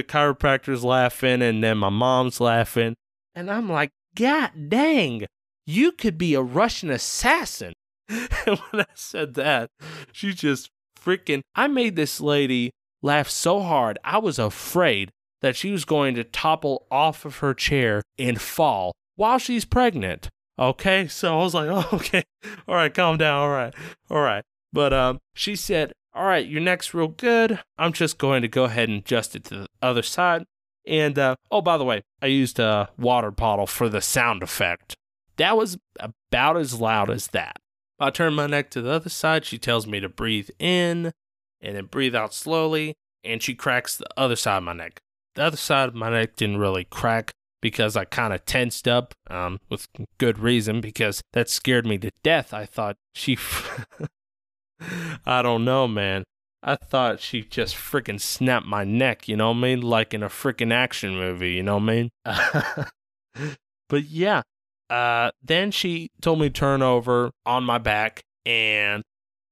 chiropractor's 0.09 0.85
laughing 0.85 1.43
and 1.43 1.63
then 1.63 1.79
my 1.79 1.91
mom's 1.91 2.41
laughing. 2.41 2.95
And 3.35 3.51
I'm 3.51 3.69
like, 3.69 3.91
God 4.17 4.53
dang, 4.69 5.27
you 5.67 5.93
could 5.93 6.17
be 6.17 6.35
a 6.35 6.41
Russian 6.41 6.91
assassin. 6.91 7.75
and 8.09 8.59
when 8.71 8.83
I 8.83 8.87
said 8.95 9.35
that, 9.35 9.71
she 10.13 10.33
just 10.33 10.71
freaking, 11.05 11.43
I 11.55 11.67
made 11.67 11.97
this 11.97 12.21
lady 12.21 12.71
laugh 13.03 13.29
so 13.29 13.61
hard, 13.61 13.99
I 14.03 14.19
was 14.19 14.39
afraid 14.39 15.11
that 15.41 15.57
she 15.57 15.71
was 15.71 15.85
going 15.85 16.15
to 16.15 16.25
topple 16.25 16.87
off 16.91 17.25
of 17.25 17.39
her 17.39 17.53
chair 17.53 18.03
and 18.19 18.41
fall 18.41 18.95
while 19.17 19.39
she's 19.39 19.65
pregnant. 19.65 20.29
Okay, 20.59 21.09
so 21.09 21.39
I 21.39 21.43
was 21.43 21.55
like, 21.55 21.69
oh, 21.69 21.89
okay, 21.97 22.23
all 22.67 22.75
right, 22.75 22.93
calm 22.93 23.19
down, 23.19 23.43
all 23.43 23.51
right, 23.51 23.75
all 24.11 24.21
right. 24.21 24.45
But 24.73 24.93
um, 24.93 25.19
she 25.35 25.55
said, 25.55 25.93
all 26.15 26.25
right, 26.25 26.47
your 26.47 26.61
neck's 26.61 26.95
real 26.95 27.09
good. 27.09 27.61
I'm 27.77 27.93
just 27.93 28.19
going 28.19 28.43
to 28.43 28.49
go 28.49 28.65
ahead 28.65 28.89
and 28.89 28.99
adjust 28.99 29.37
it 29.37 29.45
to 29.45 29.55
the 29.55 29.67
other 29.83 30.03
side. 30.03 30.45
And 30.87 31.19
uh, 31.19 31.37
oh, 31.51 31.61
by 31.61 31.77
the 31.77 31.85
way, 31.85 32.03
I 32.23 32.27
used 32.27 32.59
a 32.59 32.91
water 32.99 33.31
bottle 33.31 33.67
for 33.67 33.89
the 33.89 34.01
sound 34.01 34.43
effect. 34.43 34.95
That 35.37 35.57
was 35.57 35.79
about 35.99 36.57
as 36.57 36.81
loud 36.81 37.11
as 37.11 37.29
that. 37.29 37.59
I 37.99 38.11
turn 38.11 38.35
my 38.35 38.47
neck 38.47 38.71
to 38.71 38.83
the 38.83 38.91
other 38.91 39.09
side. 39.09 39.45
She 39.45 39.59
tells 39.59 39.87
me 39.87 40.01
to 40.01 40.09
breathe 40.09 40.51
in 40.59 41.13
and 41.61 41.77
then 41.77 41.87
breathe 41.87 42.15
out 42.15 42.35
slowly. 42.35 42.95
And 43.23 43.43
she 43.43 43.55
cracks 43.55 43.97
the 43.97 44.07
other 44.17 44.37
side 44.37 44.59
of 44.59 44.65
my 44.65 44.75
neck. 44.75 45.01
The 45.35 45.45
other 45.45 45.57
side 45.57 45.89
of 45.89 45.95
my 45.95 46.11
neck 46.11 46.37
didn't 46.37 46.59
really 46.59 46.85
crack 46.85 47.33
because 47.63 47.97
I 47.97 48.05
kind 48.05 48.35
of 48.35 48.45
tensed 48.45 48.87
up 48.87 49.15
um, 49.31 49.59
with 49.71 49.89
good 50.19 50.39
reason 50.39 50.81
because 50.81 51.23
that 51.33 51.49
scared 51.49 51.87
me 51.87 51.97
to 51.99 52.11
death. 52.23 52.53
I 52.53 52.67
thought 52.67 52.97
she. 53.15 53.39
I 55.27 55.41
don't 55.41 55.65
know, 55.65 55.89
man. 55.89 56.25
I 56.63 56.77
thought 56.77 57.21
she 57.21 57.43
just 57.43 57.75
freaking 57.75 58.21
snapped 58.21 58.67
my 58.67 58.85
neck, 58.85 59.29
you 59.29 59.37
know 59.37 59.49
what 59.49 59.59
I 59.59 59.61
mean? 59.61 59.81
Like 59.83 60.15
in 60.15 60.23
a 60.23 60.29
freaking 60.31 60.73
action 60.73 61.15
movie, 61.15 61.53
you 61.53 61.63
know 61.63 61.77
what 61.77 61.83
I 61.83 61.87
mean? 61.87 62.11
but 63.89 64.05
yeah, 64.05 64.43
uh, 64.91 65.31
then 65.43 65.71
she 65.71 66.11
told 66.21 66.41
me 66.41 66.49
to 66.49 66.53
turn 66.53 66.83
over 66.83 67.31
on 67.47 67.65
my 67.65 67.79
back 67.79 68.23
and 68.45 69.03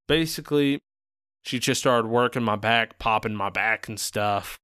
basically 0.07 0.81
she 1.42 1.59
just 1.59 1.81
started 1.81 2.09
working 2.09 2.42
my 2.42 2.57
back, 2.57 2.99
popping 2.99 3.35
my 3.35 3.51
back 3.51 3.88
and 3.88 3.99
stuff. 3.99 4.59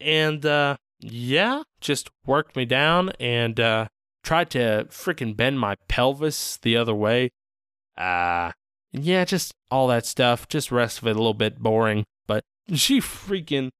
And 0.00 0.44
uh, 0.44 0.76
yeah, 1.00 1.62
just 1.80 2.10
worked 2.26 2.56
me 2.56 2.64
down 2.64 3.10
and 3.20 3.58
uh, 3.58 3.88
tried 4.22 4.50
to 4.50 4.86
freaking 4.90 5.36
bend 5.36 5.60
my 5.60 5.76
pelvis 5.88 6.58
the 6.58 6.76
other 6.76 6.94
way. 6.94 7.30
Uh, 7.96 8.52
yeah, 8.92 9.24
just 9.24 9.54
all 9.70 9.88
that 9.88 10.04
stuff. 10.04 10.48
Just 10.48 10.70
rest 10.70 10.98
of 10.98 11.06
it 11.06 11.12
a 11.12 11.18
little 11.18 11.34
bit 11.34 11.58
boring. 11.58 12.04
But 12.26 12.44
she 12.74 13.00
freaking 13.00 13.70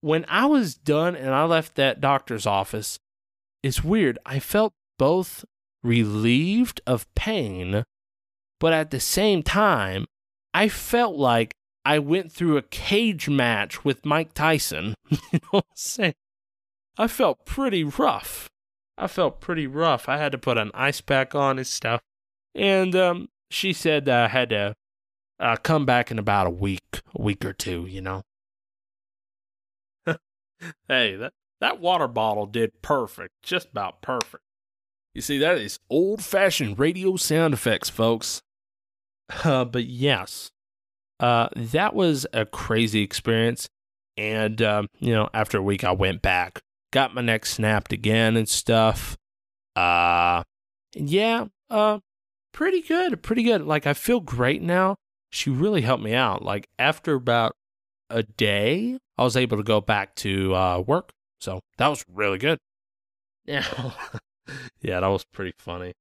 when 0.00 0.26
I 0.28 0.44
was 0.44 0.74
done 0.74 1.16
and 1.16 1.30
I 1.30 1.44
left 1.44 1.76
that 1.76 1.98
doctor's 1.98 2.44
office, 2.44 2.98
it's 3.62 3.82
weird. 3.82 4.18
I 4.26 4.38
felt 4.38 4.74
both 4.98 5.44
relieved 5.82 6.80
of 6.86 7.12
pain, 7.14 7.84
but 8.60 8.72
at 8.72 8.90
the 8.90 9.00
same 9.00 9.42
time, 9.42 10.06
I 10.52 10.68
felt 10.68 11.16
like 11.16 11.54
I 11.84 11.98
went 11.98 12.32
through 12.32 12.56
a 12.56 12.62
cage 12.62 13.28
match 13.28 13.84
with 13.84 14.06
Mike 14.06 14.32
Tyson. 14.32 14.94
you 15.10 15.18
know 15.32 15.48
what 15.50 15.66
I'm 15.70 15.76
saying? 15.76 16.14
I 16.96 17.08
felt 17.08 17.44
pretty 17.44 17.84
rough. 17.84 18.48
I 18.96 19.08
felt 19.08 19.40
pretty 19.40 19.66
rough. 19.66 20.08
I 20.08 20.16
had 20.18 20.32
to 20.32 20.38
put 20.38 20.56
an 20.56 20.70
ice 20.72 21.00
pack 21.00 21.34
on 21.34 21.58
and 21.58 21.66
stuff. 21.66 22.00
And 22.54 22.94
um, 22.94 23.28
she 23.50 23.72
said 23.72 24.04
that 24.04 24.24
I 24.24 24.28
had 24.28 24.50
to 24.50 24.74
uh, 25.40 25.56
come 25.56 25.84
back 25.84 26.10
in 26.10 26.18
about 26.18 26.46
a 26.46 26.50
week, 26.50 27.02
a 27.14 27.20
week 27.20 27.44
or 27.44 27.52
two, 27.52 27.86
you 27.86 28.00
know? 28.00 28.22
hey, 30.88 31.16
that, 31.16 31.32
that 31.60 31.80
water 31.80 32.06
bottle 32.06 32.46
did 32.46 32.80
perfect, 32.80 33.34
just 33.42 33.70
about 33.70 34.00
perfect. 34.00 34.44
You 35.14 35.20
see, 35.20 35.38
that 35.38 35.58
is 35.58 35.78
old 35.88 36.22
fashioned 36.22 36.78
radio 36.78 37.16
sound 37.16 37.54
effects, 37.54 37.88
folks. 37.88 38.42
Uh, 39.44 39.64
but 39.64 39.84
yes, 39.84 40.50
uh, 41.20 41.48
that 41.56 41.94
was 41.94 42.26
a 42.32 42.44
crazy 42.44 43.02
experience. 43.02 43.68
And, 44.16 44.60
um, 44.60 44.88
you 44.98 45.12
know, 45.12 45.28
after 45.32 45.58
a 45.58 45.62
week, 45.62 45.84
I 45.84 45.92
went 45.92 46.20
back, 46.20 46.60
got 46.92 47.14
my 47.14 47.22
neck 47.22 47.46
snapped 47.46 47.92
again 47.92 48.36
and 48.36 48.48
stuff. 48.48 49.16
Uh, 49.76 50.42
yeah, 50.94 51.46
uh, 51.70 52.00
pretty 52.52 52.82
good, 52.82 53.22
pretty 53.22 53.44
good. 53.44 53.62
Like, 53.62 53.86
I 53.86 53.94
feel 53.94 54.20
great 54.20 54.62
now. 54.62 54.96
She 55.30 55.50
really 55.50 55.82
helped 55.82 56.02
me 56.02 56.14
out. 56.14 56.42
Like, 56.42 56.68
after 56.78 57.14
about 57.14 57.52
a 58.10 58.22
day, 58.22 58.98
I 59.16 59.24
was 59.24 59.36
able 59.36 59.56
to 59.56 59.62
go 59.62 59.80
back 59.80 60.14
to 60.16 60.54
uh, 60.54 60.80
work. 60.80 61.10
So 61.40 61.60
that 61.78 61.88
was 61.88 62.04
really 62.12 62.38
good. 62.38 62.58
Yeah. 63.44 63.64
yeah, 64.80 65.00
that 65.00 65.06
was 65.06 65.24
pretty 65.24 65.54
funny. 65.58 65.94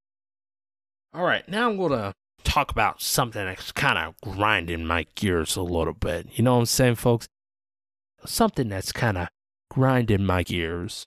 All 1.13 1.23
right, 1.23 1.47
now 1.47 1.69
I'm 1.69 1.77
to 1.77 2.13
talk 2.43 2.71
about 2.71 3.01
something 3.01 3.45
that's 3.45 3.71
kind 3.71 3.97
of 3.97 4.15
grinding 4.21 4.86
my 4.86 5.06
gears 5.15 5.56
a 5.56 5.62
little 5.62 5.93
bit. 5.93 6.27
You 6.34 6.43
know 6.43 6.53
what 6.53 6.62
I'm 6.62 6.65
saying, 6.65 6.95
folks? 6.95 7.27
Something 8.25 8.69
that's 8.69 8.91
kind 8.91 9.17
of 9.17 9.27
grinding 9.69 10.25
my 10.25 10.43
gears. 10.43 11.06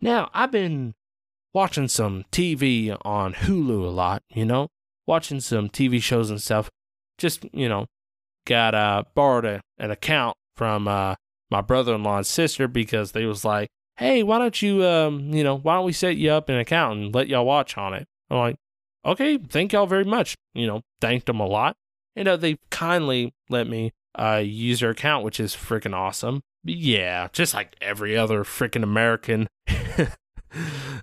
Now, 0.00 0.30
I've 0.34 0.52
been 0.52 0.94
watching 1.52 1.88
some 1.88 2.24
TV 2.30 2.96
on 3.04 3.34
Hulu 3.34 3.86
a 3.86 3.90
lot, 3.90 4.22
you 4.28 4.44
know, 4.44 4.68
watching 5.06 5.40
some 5.40 5.68
TV 5.68 6.02
shows 6.02 6.30
and 6.30 6.40
stuff. 6.40 6.70
Just, 7.18 7.44
you 7.52 7.68
know, 7.68 7.86
got 8.44 8.74
uh, 8.74 9.04
borrowed 9.14 9.44
a, 9.44 9.60
an 9.78 9.90
account 9.90 10.36
from 10.54 10.86
uh, 10.86 11.14
my 11.50 11.60
brother-in-law 11.60 12.18
and 12.18 12.26
sister 12.26 12.68
because 12.68 13.12
they 13.12 13.24
was 13.24 13.44
like, 13.44 13.68
"Hey, 13.96 14.22
why 14.22 14.38
don't 14.38 14.60
you, 14.60 14.84
um, 14.84 15.32
you 15.32 15.44
know, 15.44 15.56
why 15.56 15.74
don't 15.74 15.84
we 15.86 15.92
set 15.92 16.16
you 16.16 16.30
up 16.30 16.48
an 16.48 16.58
account 16.58 16.98
and 16.98 17.14
let 17.14 17.28
y'all 17.28 17.46
watch 17.46 17.76
on 17.76 17.94
it?" 17.94 18.06
I'm 18.30 18.38
like, 18.38 18.56
"Okay, 19.04 19.38
thank 19.38 19.72
y'all 19.72 19.86
very 19.86 20.04
much." 20.04 20.36
You 20.54 20.66
know, 20.66 20.82
thanked 21.00 21.26
them 21.26 21.40
a 21.40 21.46
lot, 21.46 21.76
and 22.14 22.28
uh, 22.28 22.36
they 22.36 22.58
kindly 22.70 23.34
let 23.48 23.66
me 23.68 23.92
uh, 24.18 24.42
use 24.44 24.80
their 24.80 24.90
account, 24.90 25.24
which 25.24 25.40
is 25.40 25.54
freaking 25.54 25.94
awesome. 25.94 26.42
Yeah, 26.64 27.28
just 27.32 27.54
like 27.54 27.76
every 27.80 28.16
other 28.16 28.42
freaking 28.42 28.82
American 28.82 29.48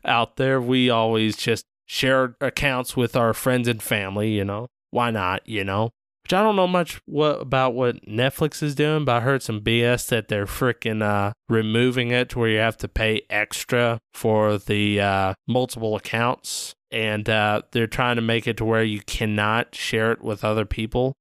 out 0.06 0.36
there, 0.36 0.60
we 0.60 0.89
always 0.89 1.38
just 1.38 1.65
share 1.86 2.36
accounts 2.41 2.97
with 2.97 3.15
our 3.15 3.34
friends 3.34 3.67
and 3.67 3.82
family. 3.82 4.32
You 4.32 4.45
know, 4.45 4.67
why 4.91 5.12
not? 5.12 5.47
You 5.47 5.63
know, 5.63 5.91
which 6.23 6.33
I 6.33 6.41
don't 6.41 6.55
know 6.55 6.67
much 6.67 7.01
what 7.05 7.41
about 7.41 7.73
what 7.73 8.05
Netflix 8.05 8.63
is 8.63 8.75
doing, 8.75 9.03
but 9.03 9.17
I 9.17 9.19
heard 9.19 9.43
some 9.43 9.59
BS 9.59 10.07
that 10.07 10.29
they're 10.29 10.45
freaking 10.45 11.03
uh, 11.03 11.33
removing 11.49 12.12
it 12.12 12.29
to 12.29 12.39
where 12.39 12.49
you 12.49 12.59
have 12.59 12.77
to 12.77 12.88
pay 12.88 13.23
extra 13.29 13.99
for 14.13 14.57
the 14.57 15.01
uh, 15.01 15.33
multiple 15.47 15.95
accounts, 15.97 16.75
and 16.91 17.29
uh, 17.29 17.63
they're 17.71 17.88
trying 17.88 18.15
to 18.15 18.21
make 18.21 18.47
it 18.47 18.57
to 18.57 18.65
where 18.65 18.83
you 18.83 19.01
cannot 19.01 19.75
share 19.75 20.13
it 20.13 20.21
with 20.21 20.45
other 20.45 20.65
people. 20.65 21.13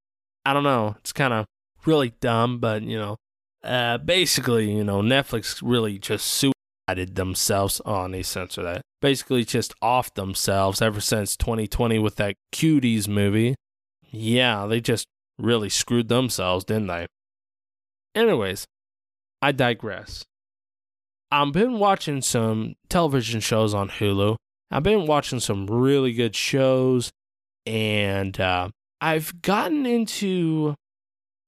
I 0.46 0.52
don't 0.52 0.64
know. 0.64 0.94
It's 1.00 1.12
kind 1.12 1.32
of 1.32 1.46
really 1.84 2.14
dumb, 2.20 2.60
but 2.60 2.82
you 2.82 2.98
know, 2.98 3.16
uh, 3.64 3.98
basically, 3.98 4.72
you 4.72 4.84
know, 4.84 5.02
Netflix 5.02 5.60
really 5.64 5.98
just 5.98 6.26
suicided 6.28 7.16
themselves. 7.16 7.80
Oh, 7.84 8.04
and 8.04 8.14
they 8.14 8.22
censor 8.22 8.62
that. 8.62 8.82
Basically, 9.00 9.44
just 9.44 9.74
off 9.82 10.14
themselves 10.14 10.80
ever 10.80 11.00
since 11.00 11.36
2020 11.36 11.98
with 11.98 12.16
that 12.16 12.36
Cuties 12.52 13.08
movie 13.08 13.56
yeah, 14.12 14.66
they 14.66 14.80
just 14.80 15.08
really 15.38 15.70
screwed 15.70 16.08
themselves, 16.08 16.64
didn't 16.64 16.86
they? 16.86 17.06
Anyways, 18.14 18.66
I 19.40 19.52
digress. 19.52 20.24
I've 21.30 21.52
been 21.52 21.78
watching 21.78 22.20
some 22.20 22.74
television 22.90 23.40
shows 23.40 23.72
on 23.72 23.88
Hulu. 23.88 24.36
I've 24.70 24.82
been 24.82 25.06
watching 25.06 25.40
some 25.40 25.66
really 25.66 26.12
good 26.12 26.36
shows, 26.36 27.10
and 27.66 28.38
uh, 28.38 28.68
I've 29.00 29.40
gotten 29.40 29.86
into. 29.86 30.74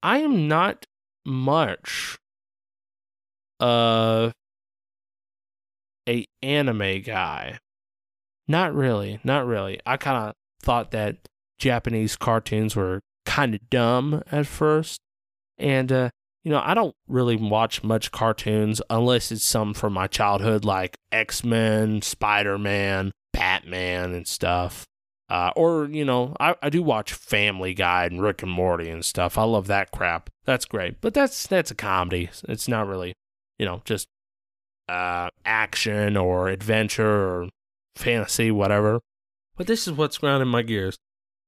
I 0.03 0.19
am 0.19 0.49
not 0.49 0.85
much 1.25 2.19
of 3.61 4.33
a 6.09 6.25
anime 6.43 7.03
guy. 7.03 7.59
Not 8.49 8.75
really, 8.75 9.21
not 9.25 9.47
really. 9.47 9.81
I 9.87 9.97
kind 9.97 10.29
of 10.29 10.35
thought 10.63 10.91
that 10.91 11.17
Japanese 11.59 12.17
cartoons 12.17 12.77
were 12.77 13.01
kind 13.25 13.55
of 13.55 13.71
dumb 13.71 14.23
at 14.31 14.47
first. 14.47 15.01
And, 15.59 15.91
uh, 15.93 16.11
you 16.43 16.51
know, 16.51 16.61
I 16.63 16.75
don't 16.75 16.95
really 17.09 17.37
watch 17.37 17.83
much 17.83 18.13
cartoons 18.13 18.83
unless 18.91 19.33
it's 19.33 19.45
some 19.45 19.73
from 19.73 19.93
my 19.93 20.07
childhood, 20.07 20.65
like 20.65 20.97
X 21.11 21.45
Men, 21.45 22.03
Spider 22.03 22.59
Man, 22.59 23.13
Batman, 23.33 24.13
and 24.13 24.27
stuff. 24.27 24.85
Uh, 25.31 25.51
or, 25.57 25.87
you 25.87 26.05
know, 26.05 26.37
I, 26.39 26.55
I 26.63 26.69
do 26.69 26.83
watch 26.83 27.15
Family 27.15 27.73
Guy 27.73 28.05
and 28.05 28.21
Rick 28.21 28.43
and 28.43 28.53
Morty 28.53 28.91
and 28.91 29.05
stuff. 29.05 29.39
I 29.39 29.45
love 29.45 29.69
that 29.69 29.91
crap. 29.91 30.29
That's 30.45 30.67
great. 30.67 31.01
But 31.01 31.15
that's 31.15 31.47
that's 31.47 31.71
a 31.71 31.75
comedy. 31.75 32.29
It's 32.47 32.69
not 32.69 32.87
really, 32.87 33.15
you 33.59 33.65
know, 33.65 33.81
just 33.87 34.07
uh, 34.89 35.31
action 35.47 36.17
or 36.19 36.49
adventure 36.49 37.09
or 37.09 37.49
fantasy, 37.97 38.51
whatever. 38.51 39.01
But 39.57 39.67
this 39.67 39.87
is 39.87 39.95
what's 39.95 40.19
grinding 40.19 40.49
my 40.51 40.63
gears. 40.63 40.99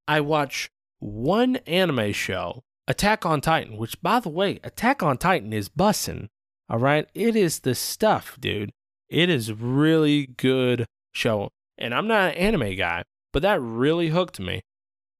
I 0.09 0.21
watch 0.21 0.71
one 0.99 1.57
anime 1.67 2.13
show, 2.13 2.63
Attack 2.89 3.27
on 3.27 3.41
Titan, 3.41 3.77
which, 3.77 4.01
by 4.01 4.21
the 4.21 4.29
way, 4.29 4.61
Attack 4.63 5.03
on 5.03 5.19
Titan 5.19 5.53
is 5.53 5.69
bussin'. 5.69 6.29
All 6.69 6.79
right. 6.79 7.09
It 7.15 7.37
is 7.37 7.61
the 7.61 7.75
stuff, 7.75 8.37
dude. 8.41 8.73
It 9.09 9.29
is 9.29 9.53
really 9.53 10.27
good 10.27 10.87
show. 11.13 11.51
And 11.79 11.95
I'm 11.95 12.09
not 12.09 12.31
an 12.31 12.37
anime 12.37 12.75
guy, 12.77 13.05
but 13.33 13.43
that 13.43 13.61
really 13.61 14.09
hooked 14.09 14.41
me. 14.41 14.63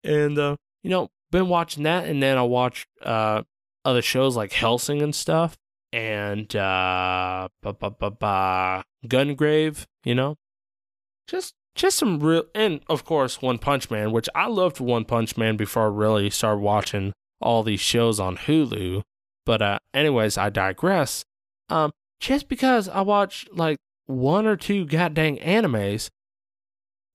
And, 0.03 0.39
uh, 0.39 0.57
you 0.83 0.91
know, 0.91 1.09
been 1.31 1.49
watching 1.49 1.83
that. 1.85 2.07
And 2.07 2.23
then 2.23 2.39
I 2.39 2.43
watch 2.43 2.87
uh, 3.03 3.43
other 3.85 4.03
shows 4.03 4.37
like 4.37 4.53
Hellsing 4.53 5.03
and 5.03 5.15
stuff. 5.15 5.57
And, 5.93 6.55
uh, 6.57 7.49
Gungrave, 9.07 9.85
you 10.05 10.15
know, 10.15 10.37
just 11.27 11.55
just 11.77 11.99
some 11.99 12.19
real, 12.19 12.45
and 12.55 12.81
of 12.89 13.05
course, 13.05 13.41
One 13.41 13.59
Punch 13.59 13.91
Man, 13.91 14.11
which 14.11 14.29
I 14.35 14.49
loved 14.49 14.81
One 14.81 15.05
Punch 15.05 15.37
Man 15.37 15.57
before 15.57 15.85
I 15.85 15.95
really 15.95 16.31
started 16.31 16.61
watching 16.61 17.13
all 17.41 17.63
these 17.63 17.81
shows 17.81 18.19
on 18.19 18.37
Hulu. 18.37 19.03
But, 19.45 19.63
uh, 19.63 19.79
anyways, 19.95 20.37
I 20.37 20.51
digress. 20.51 21.25
Um, 21.69 21.93
just 22.19 22.49
because 22.49 22.89
I 22.89 23.03
watch 23.03 23.47
like 23.53 23.79
one 24.07 24.47
or 24.47 24.57
two 24.57 24.85
goddamn 24.87 25.37
animes, 25.37 26.09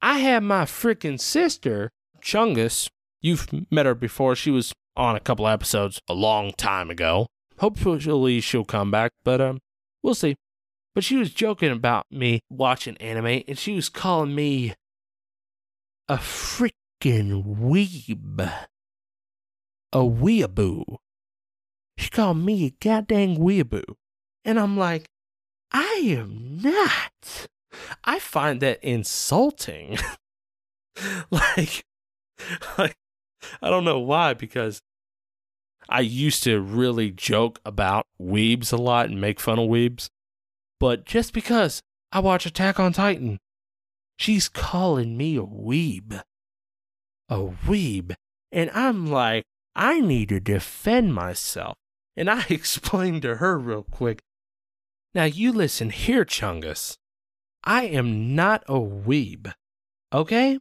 I 0.02 0.20
had 0.20 0.44
my 0.44 0.64
freaking 0.64 1.20
sister, 1.20 1.92
Chungus. 2.22 2.88
You've 3.20 3.48
met 3.72 3.86
her 3.86 3.96
before. 3.96 4.36
She 4.36 4.52
was 4.52 4.74
on 4.96 5.16
a 5.16 5.20
couple 5.20 5.48
episodes 5.48 6.00
a 6.08 6.14
long 6.14 6.54
time 6.58 6.90
ago. 6.90 7.28
Hopefully 7.60 8.42
she'll 8.42 8.66
come 8.66 8.92
back, 8.92 9.12
but 9.24 9.42
um, 9.42 9.60
we'll 10.02 10.16
see. 10.16 10.36
But 10.94 11.04
she 11.04 11.16
was 11.16 11.34
joking 11.34 11.72
about 11.72 12.06
me 12.12 12.42
watching 12.50 12.98
anime, 12.98 13.44
and 13.48 13.58
she 13.58 13.76
was 13.76 13.90
calling 13.90 14.36
me 14.36 14.74
a 16.10 16.18
freaking 16.18 17.58
weeb. 17.58 18.52
A 19.94 19.98
weeaboo. 19.98 20.98
She 21.98 22.10
called 22.10 22.38
me 22.38 22.66
a 22.66 22.74
goddamn 22.84 23.38
weeaboo. 23.38 23.96
And 24.44 24.60
I'm 24.60 24.78
like, 24.78 25.10
I 25.72 26.02
am 26.06 26.60
not. 26.62 27.48
I 28.04 28.20
find 28.20 28.62
that 28.62 28.84
insulting. 28.84 29.98
like, 31.32 31.86
like, 32.78 32.96
I 33.62 33.70
don't 33.70 33.86
know 33.86 34.00
why, 34.00 34.34
because 34.34 34.82
I 35.88 36.02
used 36.02 36.44
to 36.44 36.60
really 36.60 37.12
joke 37.12 37.60
about 37.66 38.08
weebs 38.20 38.74
a 38.74 38.78
lot 38.78 39.08
and 39.08 39.22
make 39.22 39.40
fun 39.40 39.60
of 39.60 39.70
weebs. 39.70 40.10
But 40.82 41.06
just 41.06 41.32
because 41.32 41.80
I 42.12 42.22
watch 42.22 42.48
Attack 42.48 42.80
on 42.80 42.92
Titan, 42.92 43.38
she's 44.18 44.50
calling 44.50 45.16
me 45.16 45.38
a 45.38 45.44
weeb. 45.44 46.24
A 47.30 47.38
weeb. 47.38 48.16
And 48.52 48.72
I'm 48.72 49.06
like, 49.06 49.44
I 49.76 50.02
need 50.02 50.30
to 50.30 50.40
defend 50.40 51.14
myself. 51.14 51.76
And 52.18 52.32
I 52.32 52.46
explained 52.50 53.22
to 53.22 53.36
her 53.36 53.60
real 53.60 53.86
quick. 53.92 54.24
Now 55.14 55.26
you 55.26 55.52
listen 55.52 55.92
here, 55.92 56.26
Chungus. 56.26 56.98
I 57.64 57.84
am 57.84 58.34
not 58.34 58.64
a 58.68 58.80
weeb. 58.80 59.54
Okay? 60.12 60.58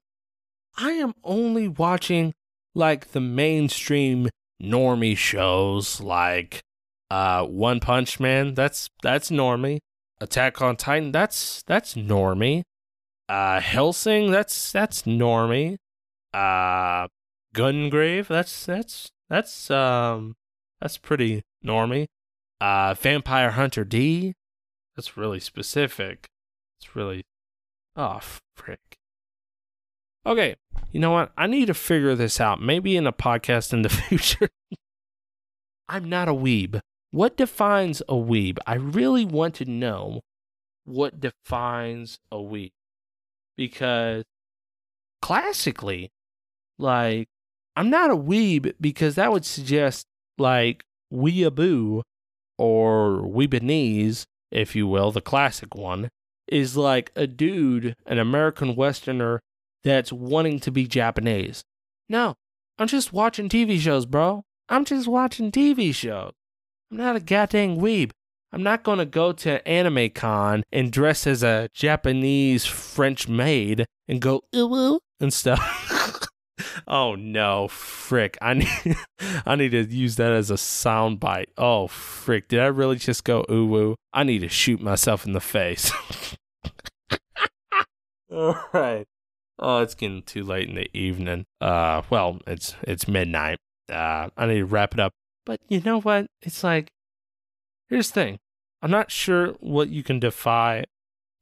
I 0.76 0.90
am 0.90 1.14
only 1.24 1.66
watching 1.66 2.34
like 2.74 3.12
the 3.12 3.20
mainstream 3.20 4.28
normie 4.62 5.16
shows 5.16 5.98
like 5.98 6.60
uh 7.10 7.46
One 7.46 7.80
Punch 7.80 8.20
Man, 8.20 8.52
that's 8.52 8.90
that's 9.02 9.30
normie. 9.30 9.78
Attack 10.20 10.60
on 10.60 10.76
Titan, 10.76 11.12
that's 11.12 11.62
that's 11.62 11.94
normie. 11.94 12.62
Uh 13.28 13.60
Hellsing, 13.60 14.30
that's 14.30 14.72
that's 14.72 15.02
normie. 15.02 15.76
Uh 16.34 17.08
Gungrave, 17.54 18.26
that's 18.28 18.66
that's 18.66 19.10
that's 19.28 19.70
um 19.70 20.36
that's 20.80 20.98
pretty 20.98 21.42
normie. 21.64 22.06
Uh 22.60 22.94
Vampire 22.94 23.52
Hunter 23.52 23.84
D, 23.84 24.34
that's 24.94 25.16
really 25.16 25.40
specific. 25.40 26.28
It's 26.78 26.94
really 26.94 27.24
oh 27.96 28.20
frick. 28.56 28.98
Okay, 30.26 30.56
you 30.92 31.00
know 31.00 31.12
what? 31.12 31.32
I 31.36 31.46
need 31.46 31.66
to 31.66 31.74
figure 31.74 32.14
this 32.14 32.40
out. 32.40 32.60
Maybe 32.60 32.96
in 32.96 33.06
a 33.06 33.12
podcast 33.12 33.72
in 33.72 33.82
the 33.82 33.88
future. 33.88 34.50
I'm 35.88 36.08
not 36.08 36.28
a 36.28 36.34
weeb. 36.34 36.80
What 37.10 37.36
defines 37.36 38.00
a 38.02 38.14
weeb? 38.14 38.58
I 38.66 38.74
really 38.74 39.24
want 39.24 39.54
to 39.56 39.64
know 39.64 40.20
what 40.84 41.20
defines 41.20 42.18
a 42.30 42.36
weeb. 42.36 42.70
Because 43.56 44.24
classically, 45.20 46.10
like, 46.78 47.28
I'm 47.76 47.90
not 47.90 48.10
a 48.10 48.16
weeb 48.16 48.74
because 48.80 49.16
that 49.16 49.32
would 49.32 49.44
suggest, 49.44 50.06
like, 50.38 50.84
weeaboo 51.12 52.02
or 52.58 53.22
weebanese, 53.22 54.26
if 54.50 54.76
you 54.76 54.86
will, 54.86 55.10
the 55.10 55.20
classic 55.20 55.74
one, 55.74 56.10
is 56.46 56.76
like 56.76 57.12
a 57.16 57.26
dude, 57.26 57.94
an 58.06 58.18
American 58.18 58.76
Westerner 58.76 59.40
that's 59.82 60.12
wanting 60.12 60.60
to 60.60 60.70
be 60.70 60.86
Japanese. 60.86 61.62
No, 62.08 62.34
I'm 62.78 62.88
just 62.88 63.12
watching 63.12 63.48
TV 63.48 63.78
shows, 63.78 64.06
bro. 64.06 64.42
I'm 64.68 64.84
just 64.84 65.08
watching 65.08 65.50
TV 65.50 65.94
shows. 65.94 66.32
I'm 66.90 66.96
not 66.96 67.16
a 67.16 67.20
goddamn 67.20 67.78
weeb. 67.78 68.10
I'm 68.52 68.64
not 68.64 68.82
going 68.82 68.98
to 68.98 69.06
go 69.06 69.32
to 69.32 69.66
Anime 69.66 70.10
Con 70.10 70.64
and 70.72 70.90
dress 70.90 71.24
as 71.26 71.44
a 71.44 71.68
Japanese 71.72 72.66
French 72.66 73.28
maid 73.28 73.86
and 74.08 74.20
go 74.20 74.42
ooh 74.56 74.98
and 75.20 75.32
stuff. 75.32 76.28
oh 76.88 77.14
no, 77.14 77.68
frick. 77.68 78.36
I 78.42 78.54
need 78.54 78.96
I 79.46 79.54
need 79.54 79.70
to 79.70 79.84
use 79.84 80.16
that 80.16 80.32
as 80.32 80.50
a 80.50 80.58
sound 80.58 81.20
bite. 81.20 81.50
Oh 81.56 81.86
frick. 81.86 82.48
Did 82.48 82.58
I 82.58 82.66
really 82.66 82.96
just 82.96 83.22
go 83.22 83.44
ooh 83.48 83.94
I 84.12 84.24
need 84.24 84.40
to 84.40 84.48
shoot 84.48 84.80
myself 84.80 85.24
in 85.24 85.32
the 85.32 85.40
face. 85.40 85.92
All 88.32 88.58
right. 88.72 89.06
Oh, 89.60 89.82
it's 89.82 89.94
getting 89.94 90.22
too 90.22 90.42
late 90.42 90.68
in 90.68 90.74
the 90.74 90.90
evening. 90.96 91.44
Uh, 91.60 92.02
well, 92.10 92.40
it's 92.48 92.74
it's 92.82 93.06
midnight. 93.06 93.58
Uh, 93.88 94.30
I 94.36 94.46
need 94.46 94.58
to 94.58 94.64
wrap 94.64 94.94
it 94.94 95.00
up. 95.00 95.12
But 95.50 95.58
you 95.68 95.80
know 95.80 96.00
what? 96.00 96.28
It's 96.42 96.62
like, 96.62 96.92
here's 97.88 98.12
the 98.12 98.14
thing. 98.14 98.38
I'm 98.82 98.90
not 98.92 99.10
sure 99.10 99.48
what 99.58 99.88
you 99.88 100.04
can 100.04 100.20
defy 100.20 100.84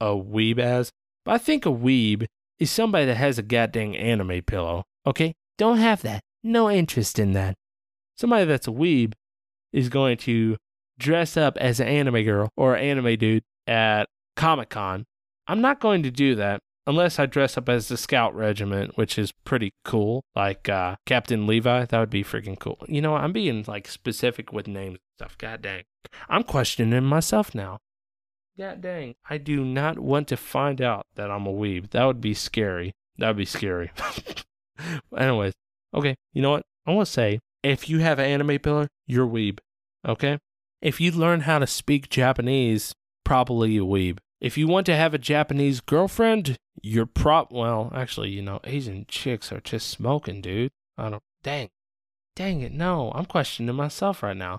a 0.01 0.13
weeb 0.13 0.59
as, 0.59 0.91
but 1.27 1.33
I 1.33 1.37
think 1.37 1.67
a 1.67 1.69
weeb 1.69 2.25
is 2.59 2.71
somebody 2.71 3.05
that 3.05 3.19
has 3.19 3.39
a 3.39 3.43
goddamn 3.43 3.95
anime 3.95 4.41
pillow. 4.47 4.85
Okay, 5.07 5.35
don't 5.59 5.77
have 5.77 6.01
that. 6.01 6.23
No 6.43 6.71
interest 6.71 7.19
in 7.19 7.33
that. 7.33 7.55
Somebody 8.17 8.47
that's 8.47 8.67
a 8.67 8.71
weeb 8.71 9.13
is 9.75 9.91
going 9.91 10.17
to 10.19 10.57
dress 10.99 11.37
up 11.37 11.59
as 11.59 11.79
an 11.79 11.89
anime 11.89 12.25
girl 12.25 12.49
or 12.57 12.79
anime 12.79 13.19
dude 13.19 13.45
at 13.67 14.09
Comic 14.37 14.71
Con. 14.71 15.05
I'm 15.47 15.61
not 15.61 15.81
going 15.81 16.03
to 16.05 16.11
do 16.11 16.35
that 16.37 16.63
unless 16.89 17.19
I 17.19 17.27
dress 17.27 17.59
up 17.59 17.69
as 17.69 17.89
the 17.89 17.99
scout 17.99 18.35
regiment, 18.35 18.97
which 18.97 19.19
is 19.19 19.31
pretty 19.31 19.75
cool, 19.85 20.25
like 20.35 20.71
uh, 20.71 20.97
Captain 21.05 21.47
Levi. 21.47 21.85
That 21.85 22.01
would 22.01 22.11
be 22.11 22.25
freaking 22.25 22.59
cool. 22.59 22.79
You 22.89 23.03
know, 23.03 23.15
I'm 23.15 23.33
being 23.33 23.65
like 23.69 23.87
specific 23.87 24.53
with 24.53 24.67
names 24.67 24.95
and 24.95 24.99
stuff. 25.19 25.39
God 25.39 25.61
dang. 25.61 25.85
I'm 26.31 26.43
questioning 26.43 27.05
myself 27.05 27.55
now. 27.55 27.79
God 28.59 28.81
dang. 28.81 29.15
I 29.29 29.37
do 29.37 29.65
not 29.65 29.99
want 29.99 30.29
to 30.29 30.37
find 30.37 30.81
out 30.81 31.07
that 31.15 31.31
I'm 31.31 31.47
a 31.47 31.53
weeb. 31.53 31.91
That 31.91 32.07
would 32.07 32.23
be 32.23 32.35
scary. 32.35 32.95
That 33.19 33.29
would 33.29 33.37
be 33.37 33.45
scary. 33.45 33.93
Anyways, 35.17 35.53
okay, 35.95 36.17
you 36.33 36.41
know 36.41 36.53
what? 36.53 36.65
I 36.87 36.93
want 36.93 37.07
to 37.07 37.13
say 37.13 37.39
if 37.63 37.91
you 37.91 37.99
have 37.99 38.19
an 38.19 38.25
anime 38.25 38.59
pillar, 38.61 38.89
you're 39.07 39.29
weeb. 39.29 39.59
Okay? 40.07 40.39
If 40.81 41.01
you 41.01 41.13
learn 41.13 41.41
how 41.41 41.59
to 41.59 41.67
speak 41.67 42.09
Japanese, 42.09 42.95
probably 43.25 43.77
a 43.77 43.83
weeb. 43.83 44.19
If 44.41 44.57
you 44.57 44.69
want 44.69 44.87
to 44.87 44.97
have 44.97 45.15
a 45.15 45.19
Japanese 45.19 45.81
girlfriend, 45.81 46.57
you're 46.83 47.07
prop. 47.07 47.53
Well, 47.53 47.91
actually, 47.95 48.31
you 48.31 48.43
know, 48.43 48.61
Asian 48.65 49.05
chicks 49.09 49.51
are 49.51 49.61
just 49.61 49.89
smoking, 49.89 50.41
dude. 50.41 50.71
I 50.97 51.11
don't. 51.11 51.23
Dang, 51.43 51.71
dang 52.37 52.61
it. 52.61 52.73
No, 52.73 53.13
I'm 53.15 53.27
questioning 53.27 53.75
myself 53.75 54.23
right 54.23 54.37
now. 54.37 54.59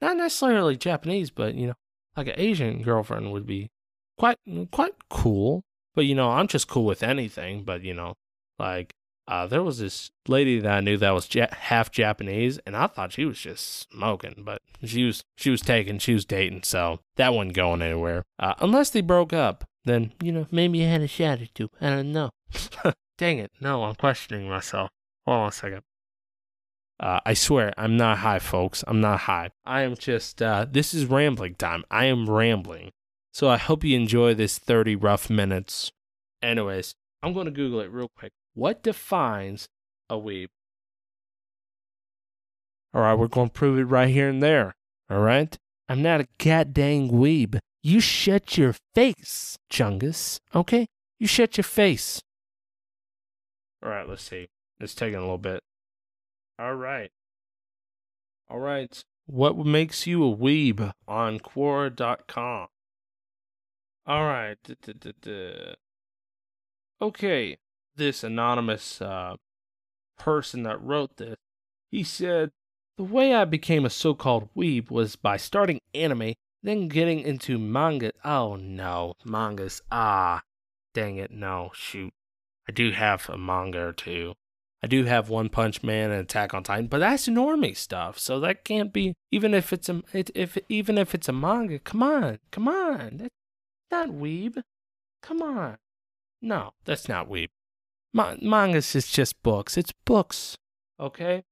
Not 0.00 0.16
necessarily 0.16 0.76
Japanese, 0.76 1.30
but 1.30 1.54
you 1.54 1.68
know, 1.68 1.74
like 2.16 2.28
an 2.28 2.34
Asian 2.36 2.82
girlfriend 2.82 3.32
would 3.32 3.46
be 3.46 3.70
quite 4.18 4.38
quite 4.72 4.94
cool. 5.08 5.62
But 5.94 6.06
you 6.06 6.14
know, 6.14 6.30
I'm 6.30 6.48
just 6.48 6.68
cool 6.68 6.84
with 6.84 7.02
anything. 7.02 7.64
But 7.64 7.82
you 7.82 7.94
know, 7.94 8.14
like 8.58 8.94
uh, 9.30 9.46
there 9.46 9.62
was 9.62 9.78
this 9.78 10.10
lady 10.26 10.58
that 10.58 10.72
I 10.72 10.80
knew 10.80 10.96
that 10.96 11.12
was 11.12 11.32
ja- 11.32 11.46
half 11.52 11.92
Japanese, 11.92 12.58
and 12.66 12.76
I 12.76 12.88
thought 12.88 13.12
she 13.12 13.24
was 13.24 13.38
just 13.38 13.88
smoking, 13.88 14.42
but 14.44 14.60
she 14.84 15.04
was 15.04 15.22
she 15.36 15.50
was 15.50 15.60
taking, 15.60 16.00
she 16.00 16.14
was 16.14 16.24
dating, 16.24 16.64
so 16.64 16.98
that 17.14 17.32
wasn't 17.32 17.54
going 17.54 17.80
anywhere. 17.80 18.24
Uh, 18.40 18.54
unless 18.58 18.90
they 18.90 19.00
broke 19.00 19.32
up, 19.32 19.64
then 19.84 20.12
you 20.20 20.32
know 20.32 20.48
maybe 20.50 20.84
I 20.84 20.88
had 20.88 21.00
a 21.00 21.06
shot 21.06 21.40
or 21.40 21.46
two. 21.54 21.70
I 21.80 21.90
don't 21.90 22.12
know. 22.12 22.30
Dang 23.18 23.38
it! 23.38 23.52
No, 23.60 23.84
I'm 23.84 23.94
questioning 23.94 24.48
myself. 24.48 24.90
Hold 25.26 25.38
on 25.38 25.48
a 25.50 25.52
second. 25.52 25.82
Uh, 26.98 27.20
I 27.24 27.34
swear, 27.34 27.72
I'm 27.78 27.96
not 27.96 28.18
high, 28.18 28.40
folks. 28.40 28.82
I'm 28.88 29.00
not 29.00 29.20
high. 29.20 29.50
I 29.64 29.82
am 29.82 29.94
just. 29.94 30.42
Uh, 30.42 30.66
this 30.68 30.92
is 30.92 31.06
rambling 31.06 31.54
time. 31.54 31.84
I 31.88 32.06
am 32.06 32.28
rambling. 32.28 32.90
So 33.32 33.48
I 33.48 33.58
hope 33.58 33.84
you 33.84 33.96
enjoy 33.96 34.34
this 34.34 34.58
30 34.58 34.96
rough 34.96 35.30
minutes. 35.30 35.92
Anyways, 36.42 36.96
I'm 37.22 37.32
going 37.32 37.44
to 37.44 37.52
Google 37.52 37.80
it 37.80 37.92
real 37.92 38.10
quick. 38.18 38.32
What 38.54 38.82
defines 38.82 39.68
a 40.08 40.16
weeb? 40.16 40.48
All 42.92 43.02
right, 43.02 43.14
we're 43.14 43.28
going 43.28 43.48
to 43.48 43.52
prove 43.52 43.78
it 43.78 43.84
right 43.84 44.08
here 44.08 44.28
and 44.28 44.42
there. 44.42 44.74
All 45.08 45.20
right? 45.20 45.56
I'm 45.88 46.02
not 46.02 46.20
a 46.20 46.28
goddamn 46.38 47.10
weeb. 47.10 47.58
You 47.82 48.00
shut 48.00 48.58
your 48.58 48.74
face, 48.94 49.56
Chungus. 49.72 50.40
Okay? 50.54 50.86
You 51.18 51.26
shut 51.26 51.56
your 51.56 51.64
face. 51.64 52.20
All 53.82 53.90
right, 53.90 54.08
let's 54.08 54.24
see. 54.24 54.48
It's 54.80 54.94
taking 54.94 55.18
a 55.18 55.20
little 55.20 55.38
bit. 55.38 55.62
All 56.58 56.74
right. 56.74 57.10
All 58.50 58.58
right. 58.58 59.02
What 59.26 59.56
makes 59.58 60.06
you 60.06 60.24
a 60.24 60.36
weeb 60.36 60.92
on 61.06 61.38
Quora.com? 61.38 62.66
All 64.06 64.24
right. 64.24 64.58
Okay 67.00 67.58
this 68.00 68.24
anonymous 68.24 69.00
uh, 69.00 69.36
person 70.18 70.64
that 70.64 70.82
wrote 70.82 71.18
this, 71.18 71.36
he 71.90 72.02
said, 72.02 72.50
The 72.96 73.04
way 73.04 73.34
I 73.34 73.44
became 73.44 73.84
a 73.84 73.90
so 73.90 74.14
called 74.14 74.48
weeb 74.56 74.90
was 74.90 75.14
by 75.14 75.36
starting 75.36 75.80
anime, 75.94 76.32
then 76.62 76.88
getting 76.88 77.20
into 77.20 77.58
manga. 77.58 78.12
Oh 78.24 78.56
no, 78.56 79.14
mangas. 79.24 79.82
Ah, 79.92 80.42
dang 80.94 81.18
it, 81.18 81.30
no, 81.30 81.70
shoot. 81.74 82.12
I 82.68 82.72
do 82.72 82.90
have 82.90 83.28
a 83.28 83.36
manga 83.36 83.80
or 83.80 83.92
two. 83.92 84.34
I 84.82 84.86
do 84.86 85.04
have 85.04 85.28
One 85.28 85.50
Punch 85.50 85.82
Man 85.82 86.10
and 86.10 86.22
Attack 86.22 86.54
on 86.54 86.62
Titan, 86.62 86.86
but 86.86 87.00
that's 87.00 87.28
normie 87.28 87.76
stuff, 87.76 88.18
so 88.18 88.40
that 88.40 88.64
can't 88.64 88.94
be. 88.94 89.14
Even 89.30 89.52
if 89.52 89.74
it's 89.74 89.90
a, 89.90 90.02
it, 90.14 90.30
if 90.34 90.56
even 90.70 90.96
if 90.96 91.14
it's 91.14 91.28
a 91.28 91.32
manga, 91.32 91.78
come 91.78 92.02
on, 92.02 92.38
come 92.50 92.66
on, 92.66 93.18
that's 93.18 93.30
not 93.90 94.08
weeb. 94.08 94.62
Come 95.20 95.42
on, 95.42 95.76
no, 96.40 96.72
that's 96.86 97.10
not 97.10 97.28
weeb. 97.28 97.48
Ma- 98.12 98.36
mangas 98.40 98.94
is 98.94 99.08
just 99.08 99.42
books. 99.42 99.76
It's 99.76 99.92
books. 100.04 100.56
Okay? 100.98 101.44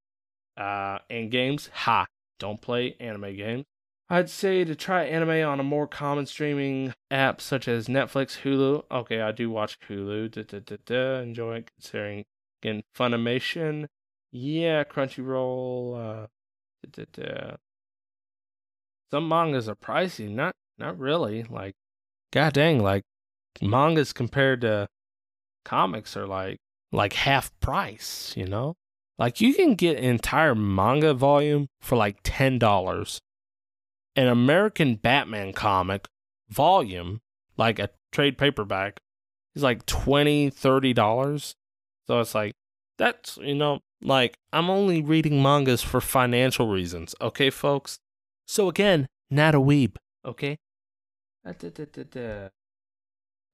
Uh, 0.57 0.99
and 1.09 1.31
games, 1.31 1.69
ha. 1.73 2.05
Don't 2.37 2.61
play 2.61 2.95
anime 2.99 3.35
games. 3.35 3.65
I'd 4.09 4.29
say 4.29 4.63
to 4.63 4.73
try 4.75 5.03
anime 5.03 5.47
on 5.47 5.59
a 5.59 5.63
more 5.63 5.87
common 5.87 6.25
streaming 6.25 6.93
app 7.11 7.41
such 7.41 7.67
as 7.67 7.87
Netflix, 7.87 8.39
Hulu. 8.41 8.83
Okay, 8.89 9.21
I 9.21 9.31
do 9.31 9.51
watch 9.51 9.77
Hulu. 9.87 10.31
Da, 10.31 10.43
da, 10.43 10.59
da, 10.59 10.77
da. 10.85 11.19
Enjoy 11.21 11.57
it 11.57 11.69
considering 11.75 12.25
again 12.61 12.83
Funimation. 12.97 13.87
Yeah, 14.31 14.83
Crunchyroll. 14.83 16.23
Uh, 16.23 16.27
da, 16.91 17.05
da, 17.13 17.23
da. 17.23 17.55
Some 19.11 19.27
mangas 19.27 19.69
are 19.69 19.75
pricey. 19.75 20.29
Not 20.29 20.55
not 20.79 20.97
really. 20.97 21.43
Like, 21.43 21.75
god 22.31 22.53
dang, 22.53 22.81
like 22.81 23.03
mangas 23.61 24.11
compared 24.11 24.61
to 24.61 24.87
comics 25.69 26.17
are 26.17 26.25
like 26.25 26.57
like 26.91 27.13
half 27.13 27.51
price, 27.59 28.33
you 28.35 28.45
know? 28.45 28.75
Like 29.19 29.39
you 29.39 29.53
can 29.53 29.75
get 29.75 29.97
an 29.97 30.03
entire 30.03 30.55
manga 30.55 31.13
volume 31.13 31.67
for 31.79 31.95
like 31.95 32.23
$10. 32.23 33.19
An 34.15 34.27
American 34.27 34.95
Batman 34.95 35.53
comic 35.53 36.07
volume, 36.49 37.21
like 37.57 37.77
a 37.77 37.89
trade 38.11 38.37
paperback, 38.37 38.99
is 39.55 39.61
like 39.61 39.85
$20, 39.85 40.53
$30. 40.53 41.53
So 42.07 42.19
it's 42.19 42.33
like, 42.33 42.53
that's, 42.97 43.37
you 43.37 43.55
know, 43.55 43.81
like 44.01 44.37
I'm 44.51 44.69
only 44.69 45.01
reading 45.01 45.43
mangas 45.43 45.83
for 45.83 46.01
financial 46.01 46.67
reasons, 46.67 47.13
okay, 47.21 47.49
folks? 47.49 47.99
So 48.47 48.67
again, 48.67 49.07
not 49.29 49.53
a 49.53 49.59
weeb, 49.59 49.97
okay? 50.25 50.57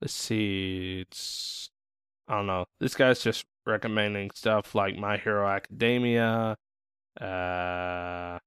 Let's 0.01 0.13
see. 0.13 1.01
It's 1.01 1.69
I 2.27 2.35
don't 2.35 2.47
know. 2.47 2.65
This 2.79 2.95
guy's 2.95 3.21
just 3.21 3.45
recommending 3.65 4.31
stuff 4.31 4.73
like 4.73 4.97
My 4.97 5.17
Hero 5.17 5.47
Academia. 5.47 6.57
Uh, 7.19 8.39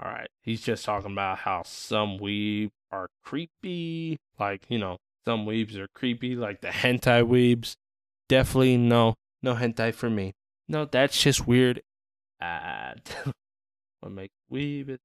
all 0.00 0.10
right. 0.10 0.28
He's 0.42 0.62
just 0.62 0.84
talking 0.84 1.12
about 1.12 1.38
how 1.38 1.62
some 1.64 2.18
weebs 2.18 2.70
are 2.92 3.08
creepy. 3.24 4.18
Like, 4.38 4.66
you 4.68 4.78
know, 4.78 4.98
some 5.24 5.46
weebs 5.46 5.76
are 5.76 5.88
creepy, 5.94 6.36
like 6.36 6.60
the 6.60 6.68
hentai 6.68 7.26
weebs. 7.26 7.76
Definitely 8.28 8.76
no, 8.76 9.14
no 9.42 9.54
hentai 9.54 9.94
for 9.94 10.10
me. 10.10 10.34
No, 10.68 10.84
that's 10.84 11.20
just 11.20 11.46
weird. 11.46 11.82
Uh, 12.40 12.94
what 14.00 14.12
make 14.12 14.30
weeb? 14.52 14.98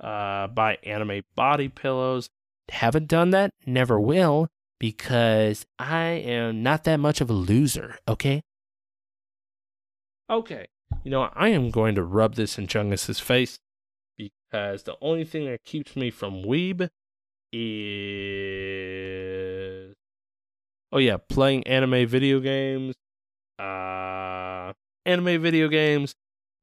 Uh, 0.00 0.46
buy 0.46 0.78
anime 0.84 1.22
body 1.34 1.68
pillows. 1.68 2.28
Haven't 2.68 3.08
done 3.08 3.30
that. 3.30 3.50
Never 3.66 3.98
will 3.98 4.48
because 4.80 5.64
I 5.78 6.04
am 6.04 6.64
not 6.64 6.82
that 6.84 6.98
much 6.98 7.20
of 7.20 7.30
a 7.30 7.34
loser, 7.34 7.98
okay? 8.08 8.42
Okay. 10.28 10.66
You 11.04 11.12
know, 11.12 11.30
I 11.34 11.48
am 11.48 11.70
going 11.70 11.94
to 11.94 12.02
rub 12.02 12.34
this 12.34 12.58
in 12.58 12.66
Chungus's 12.66 13.20
face 13.20 13.60
because 14.16 14.82
the 14.82 14.96
only 15.00 15.24
thing 15.24 15.44
that 15.44 15.62
keeps 15.64 15.94
me 15.94 16.10
from 16.10 16.42
weeb 16.42 16.88
is 17.52 18.40
Oh 20.92 20.98
yeah, 20.98 21.18
playing 21.28 21.66
anime 21.66 22.06
video 22.08 22.40
games, 22.40 22.96
uh 23.58 24.72
anime 25.06 25.40
video 25.40 25.68
games, 25.68 26.14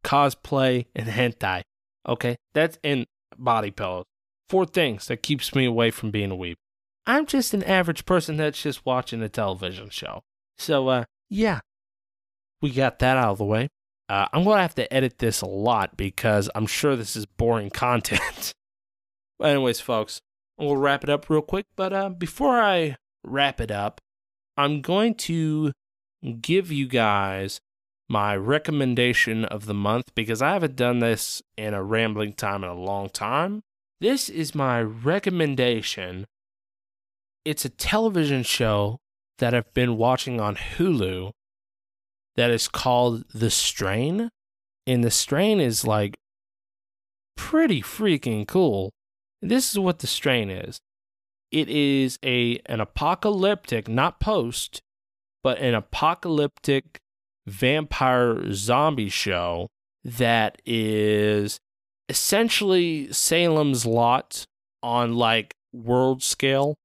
cosplay, 0.03 0.85
and 0.95 1.07
hentai. 1.07 1.61
Okay? 2.07 2.37
That's 2.53 2.77
in 2.83 3.05
body 3.37 3.71
pillows. 3.71 4.05
Four 4.49 4.65
things 4.65 5.07
that 5.07 5.23
keeps 5.23 5.53
me 5.53 5.65
away 5.65 5.91
from 5.91 6.11
being 6.11 6.31
a 6.31 6.35
weeb. 6.35 6.55
I'm 7.07 7.25
just 7.25 7.53
an 7.53 7.63
average 7.63 8.05
person 8.05 8.35
that's 8.35 8.61
just 8.61 8.85
watching 8.85 9.21
a 9.21 9.29
television 9.29 9.89
show. 9.89 10.23
So, 10.57 10.89
uh, 10.89 11.03
yeah, 11.29 11.61
we 12.61 12.69
got 12.69 12.99
that 12.99 13.15
out 13.15 13.31
of 13.31 13.37
the 13.37 13.45
way. 13.45 13.69
Uh, 14.09 14.27
I'm 14.33 14.43
going 14.43 14.57
to 14.57 14.61
have 14.61 14.75
to 14.75 14.93
edit 14.93 15.19
this 15.19 15.41
a 15.41 15.47
lot 15.47 15.95
because 15.95 16.49
I'm 16.53 16.67
sure 16.67 16.95
this 16.97 17.15
is 17.15 17.25
boring 17.25 17.69
content. 17.73 18.53
anyways, 19.41 19.79
folks, 19.79 20.19
we'll 20.57 20.75
wrap 20.75 21.03
it 21.03 21.09
up 21.09 21.29
real 21.29 21.41
quick. 21.41 21.65
But 21.77 21.93
uh, 21.93 22.09
before 22.09 22.59
I 22.59 22.97
wrap 23.23 23.61
it 23.61 23.71
up, 23.71 24.01
I'm 24.57 24.81
going 24.81 25.15
to 25.15 25.71
give 26.41 26.71
you 26.73 26.87
guys 26.87 27.61
my 28.09 28.35
recommendation 28.35 29.45
of 29.45 29.65
the 29.65 29.73
month 29.73 30.13
because 30.13 30.41
I 30.41 30.53
haven't 30.53 30.75
done 30.75 30.99
this 30.99 31.41
in 31.57 31.73
a 31.73 31.83
rambling 31.83 32.33
time 32.33 32.63
in 32.65 32.69
a 32.69 32.73
long 32.73 33.09
time. 33.09 33.61
This 34.01 34.27
is 34.27 34.53
my 34.53 34.81
recommendation 34.81 36.25
it's 37.47 37.63
a 37.63 37.69
television 37.69 38.43
show 38.43 38.99
that 39.39 39.53
I've 39.53 39.73
been 39.73 39.95
watching 39.95 40.41
on 40.41 40.57
Hulu 40.57 41.31
that 42.35 42.51
is 42.51 42.67
called 42.67 43.23
The 43.33 43.49
Strain. 43.49 44.29
And 44.85 45.01
The 45.01 45.11
Strain 45.11 45.61
is 45.61 45.87
like 45.87 46.17
pretty 47.37 47.81
freaking 47.81 48.45
cool. 48.45 48.91
This 49.41 49.71
is 49.71 49.79
what 49.79 49.99
The 49.99 50.07
Strain 50.07 50.49
is. 50.49 50.81
It 51.49 51.69
is 51.69 52.19
a 52.21 52.59
an 52.65 52.81
apocalyptic, 52.81 53.87
not 53.87 54.19
post, 54.19 54.81
but 55.41 55.57
an 55.59 55.73
apocalyptic 55.73 56.99
vampire 57.45 58.51
zombie 58.51 59.07
show 59.07 59.69
that 60.03 60.61
is 60.65 61.61
essentially 62.09 63.09
Salem's 63.13 63.85
Lot 63.85 64.43
on 64.83 65.15
like 65.15 65.53
world 65.71 66.21
scale 66.21 66.75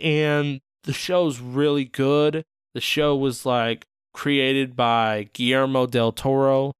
and 0.00 0.60
the 0.84 0.92
show's 0.92 1.40
really 1.40 1.84
good. 1.84 2.44
The 2.74 2.80
show 2.80 3.16
was 3.16 3.44
like 3.44 3.86
created 4.12 4.76
by 4.76 5.28
Guillermo 5.32 5.86
del 5.86 6.12
Toro, 6.12 6.72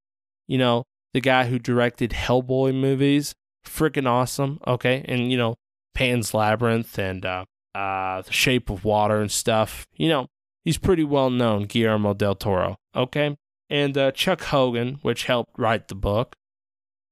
you 0.47 0.59
know, 0.59 0.85
the 1.13 1.21
guy 1.21 1.47
who 1.47 1.59
directed 1.59 2.11
Hellboy 2.11 2.75
movies. 2.75 3.35
Freaking 3.65 4.09
awesome. 4.09 4.59
Okay. 4.67 5.05
And, 5.07 5.31
you 5.31 5.37
know, 5.37 5.57
Pan's 5.95 6.33
Labyrinth 6.33 6.99
and 6.99 7.25
uh, 7.27 7.45
uh, 7.75 8.23
The 8.23 8.33
Shape 8.33 8.71
of 8.71 8.85
Water 8.85 9.21
and 9.21 9.31
stuff. 9.31 9.87
You 9.95 10.09
know, 10.09 10.27
he's 10.65 10.79
pretty 10.79 11.05
well 11.05 11.31
known, 11.31 11.65
Guillermo 11.65 12.15
del 12.15 12.35
Toro. 12.35 12.77
Okay. 12.97 13.37
And 13.69 13.97
uh, 13.97 14.13
Chuck 14.13 14.43
Hogan, 14.45 14.99
which 15.03 15.25
helped 15.25 15.59
write 15.59 15.89
the 15.89 15.95
book. 15.95 16.35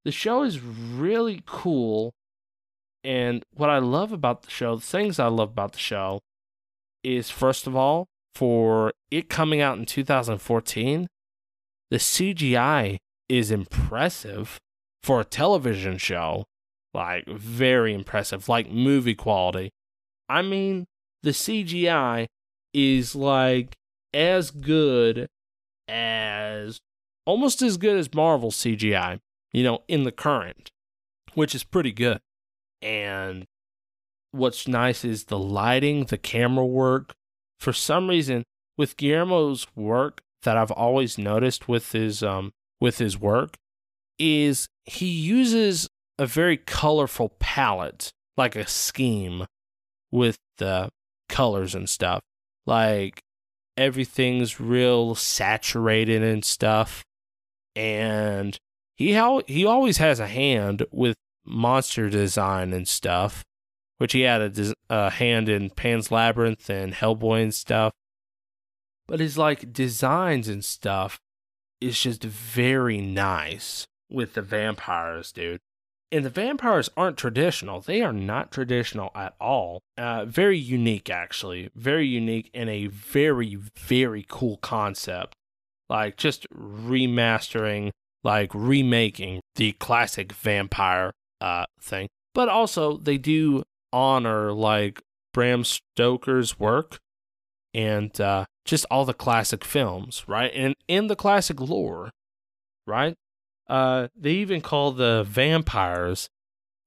The 0.05 0.12
show 0.12 0.42
is 0.42 0.61
really 0.61 1.42
cool 1.44 2.14
and 3.09 3.42
what 3.55 3.71
I 3.71 3.79
love 3.79 4.12
about 4.12 4.42
the 4.42 4.51
show, 4.51 4.77
the 4.77 4.83
things 4.83 5.18
I 5.18 5.29
love 5.29 5.49
about 5.49 5.73
the 5.73 5.79
show, 5.79 6.21
is 7.03 7.31
first 7.31 7.66
of 7.66 7.75
all, 7.75 8.07
for 8.35 8.92
it 9.11 9.31
coming 9.31 9.62
out 9.62 9.79
in 9.79 9.87
2014, 9.87 11.09
the 11.90 11.97
CGI 11.97 12.99
is 13.31 13.51
impressive 13.51 14.59
for 15.03 15.23
a 15.23 15.25
television 15.25 15.97
show. 15.97 16.44
Like, 16.92 17.27
very 17.27 17.94
impressive, 17.94 18.47
like 18.47 18.71
movie 18.71 19.14
quality. 19.14 19.71
I 20.29 20.42
mean, 20.42 20.85
the 21.23 21.31
CGI 21.31 22.27
is 22.75 23.14
like 23.14 23.75
as 24.12 24.51
good 24.51 25.29
as 25.88 26.79
almost 27.25 27.62
as 27.62 27.79
good 27.79 27.97
as 27.97 28.12
Marvel 28.12 28.51
CGI, 28.51 29.21
you 29.55 29.62
know, 29.62 29.81
in 29.88 30.05
the 30.05 30.12
current, 30.12 30.71
which 31.33 31.55
is 31.55 31.64
pretty 31.64 31.92
good. 31.92 32.21
And 32.83 33.45
what's 34.33 34.69
nice 34.69 35.05
is 35.05 35.25
the 35.25 35.38
lighting, 35.38 36.05
the 36.05 36.19
camera 36.19 36.67
work. 36.67 37.14
For 37.59 37.73
some 37.73 38.09
reason, 38.09 38.45
with 38.77 38.97
Guillermo's 38.97 39.67
work 39.75 40.21
that 40.43 40.57
I've 40.57 40.71
always 40.71 41.19
noticed 41.19 41.69
with 41.69 41.93
his 41.93 42.23
um 42.23 42.53
with 42.81 42.99
his 42.99 43.19
work 43.19 43.57
is 44.19 44.69
he 44.85 45.07
uses 45.07 45.88
a 46.19 46.27
very 46.27 46.57
colorful 46.57 47.31
palette, 47.38 48.12
like 48.37 48.57
a 48.57 48.67
scheme 48.67 49.47
with 50.11 50.38
the 50.59 50.88
colors 51.29 51.75
and 51.75 51.88
stuff. 51.88 52.21
Like 52.67 53.21
everything's 53.77 54.61
real 54.61 55.14
saturated 55.14 56.23
and 56.23 56.45
stuff. 56.45 57.05
And 57.77 58.59
he 58.97 59.12
he 59.47 59.64
always 59.64 59.99
has 59.99 60.21
a 60.21 60.27
hand 60.27 60.85
with 60.91 61.17
monster 61.48 62.08
design 62.11 62.72
and 62.72 62.87
stuff, 62.87 63.44
which 63.98 64.12
he 64.12 64.22
had 64.22 64.58
a, 64.58 64.74
a 64.90 65.11
hand 65.11 65.48
in 65.48 65.70
Pan's 65.70 66.11
Labyrinth 66.12 66.68
and 66.70 66.94
Hellboy 66.94 67.42
and 67.42 67.54
stuff. 67.54 67.92
But 69.06 69.20
his 69.20 69.38
like 69.38 69.72
designs 69.72 70.48
and 70.48 70.64
stuff 70.64 71.18
is 71.80 72.00
just 72.00 72.22
very 72.22 72.98
nice 73.00 73.87
with 74.11 74.34
the 74.34 74.42
vampires, 74.42 75.32
dude. 75.32 75.61
And 76.11 76.24
the 76.24 76.30
vampires 76.30 76.88
aren't 76.96 77.18
traditional. 77.18 77.80
They 77.80 78.00
are 78.00 78.14
not 78.14 78.50
traditional 78.50 79.11
at 79.14 79.34
all. 79.40 79.82
Uh, 79.98 80.24
very 80.24 80.59
unique, 80.59 81.11
actually. 81.11 81.70
Very 81.74 82.07
unique 82.07 82.51
and 82.55 82.70
a 82.70 82.86
very, 82.86 83.57
very 83.57 84.24
cool 84.26 84.57
concept. 84.59 85.34
Like 85.90 86.16
just 86.16 86.49
remastering, 86.51 87.90
like 88.24 88.51
remaking 88.55 89.40
the 89.57 89.72
classic 89.72 90.32
vampire 90.32 91.12
uh, 91.41 91.66
thing. 91.80 92.09
But 92.34 92.49
also, 92.49 92.97
they 92.97 93.18
do 93.18 93.64
honor 93.93 94.53
like 94.53 95.03
Bram 95.32 95.64
Stoker's 95.64 96.59
work 96.59 96.99
and 97.74 98.18
uh, 98.20 98.45
just 98.64 98.86
all 98.91 99.05
the 99.05 99.14
classic 99.14 99.64
films, 99.64 100.24
right? 100.26 100.51
And 100.55 100.74
in 100.86 101.07
the 101.07 101.16
classic 101.16 101.61
lore, 101.61 102.11
right? 102.86 103.14
Uh, 103.68 104.09
they 104.16 104.32
even 104.32 104.61
call 104.61 104.93
the 104.93 105.24
vampires 105.28 106.28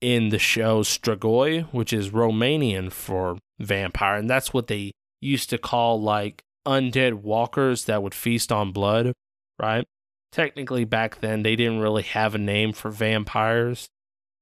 in 0.02 0.30
the 0.30 0.40
show 0.40 0.82
Strigoi, 0.82 1.66
which 1.72 1.94
is 1.94 2.10
Romanian 2.10 2.92
for 2.92 3.38
vampire, 3.60 4.16
and 4.16 4.30
that's 4.30 4.54
what 4.54 4.68
they 4.68 4.92
used 5.22 5.50
to 5.52 5.58
call 5.60 6.02
like 6.02 6.42
undead 6.66 7.14
walkers 7.14 7.86
that 7.86 8.02
would 8.02 8.16
feast 8.16 8.52
on 8.52 8.72
blood, 8.72 9.14
right? 9.60 9.86
Technically, 10.32 10.86
back 10.86 11.20
then, 11.20 11.44
they 11.44 11.56
didn't 11.56 11.80
really 11.82 12.04
have 12.04 12.34
a 12.34 12.40
name 12.40 12.74
for 12.74 12.90
vampires. 12.90 13.88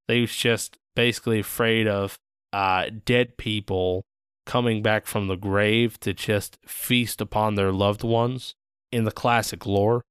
They 0.10 0.22
was 0.22 0.36
just 0.36 0.76
basically 0.96 1.40
afraid 1.40 1.88
of 1.88 2.18
uh, 2.52 2.88
dead 3.06 3.38
people 3.38 4.06
coming 4.48 4.82
back 4.82 5.06
from 5.06 5.28
the 5.28 5.36
grave 5.36 6.00
to 6.00 6.16
just 6.16 6.58
feast 6.66 7.22
upon 7.22 7.54
their 7.54 7.72
loved 7.72 8.04
ones 8.04 8.56
in 8.92 9.04
the 9.04 9.12
classic 9.12 9.68
lore. 9.68 10.02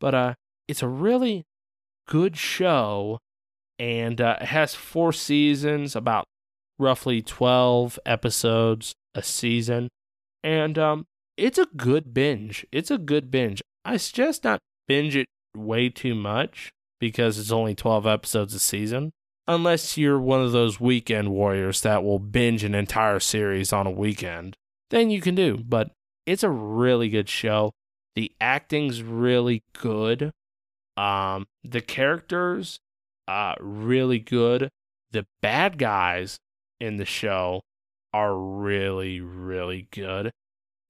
But 0.00 0.14
uh, 0.14 0.34
it's 0.66 0.82
a 0.82 0.88
really 0.88 1.44
good 2.08 2.38
show, 2.38 3.18
and 3.78 4.22
uh, 4.22 4.38
it 4.40 4.46
has 4.46 4.74
four 4.74 5.12
seasons, 5.12 5.94
about 5.94 6.24
roughly 6.78 7.20
12 7.20 7.98
episodes 8.06 8.94
a 9.14 9.22
season. 9.22 9.90
And 10.42 10.78
um, 10.78 11.04
it's 11.36 11.58
a 11.58 11.68
good 11.76 12.14
binge. 12.14 12.66
It's 12.72 12.90
a 12.90 12.96
good 12.96 13.30
binge. 13.30 13.60
I 13.84 13.98
suggest 13.98 14.44
not 14.44 14.60
binge 14.88 15.14
it 15.14 15.26
way 15.54 15.90
too 15.90 16.14
much 16.14 16.70
because 16.98 17.38
it's 17.38 17.52
only 17.52 17.74
12 17.74 18.06
episodes 18.06 18.54
a 18.54 18.58
season. 18.58 19.12
Unless 19.48 19.96
you're 19.96 20.18
one 20.18 20.42
of 20.42 20.52
those 20.52 20.80
weekend 20.80 21.30
warriors 21.30 21.80
that 21.82 22.02
will 22.02 22.18
binge 22.18 22.64
an 22.64 22.74
entire 22.74 23.20
series 23.20 23.72
on 23.72 23.86
a 23.86 23.92
weekend, 23.92 24.56
then 24.90 25.10
you 25.10 25.20
can 25.20 25.34
do. 25.34 25.58
But 25.58 25.90
it's 26.26 26.42
a 26.42 26.50
really 26.50 27.08
good 27.08 27.28
show. 27.28 27.72
The 28.16 28.32
acting's 28.40 29.02
really 29.02 29.62
good. 29.72 30.32
Um, 30.96 31.46
the 31.62 31.80
characters, 31.80 32.80
uh, 33.28 33.54
really 33.60 34.18
good. 34.18 34.70
The 35.12 35.26
bad 35.42 35.78
guys 35.78 36.38
in 36.80 36.96
the 36.96 37.04
show 37.04 37.62
are 38.12 38.36
really, 38.36 39.20
really 39.20 39.88
good. 39.92 40.32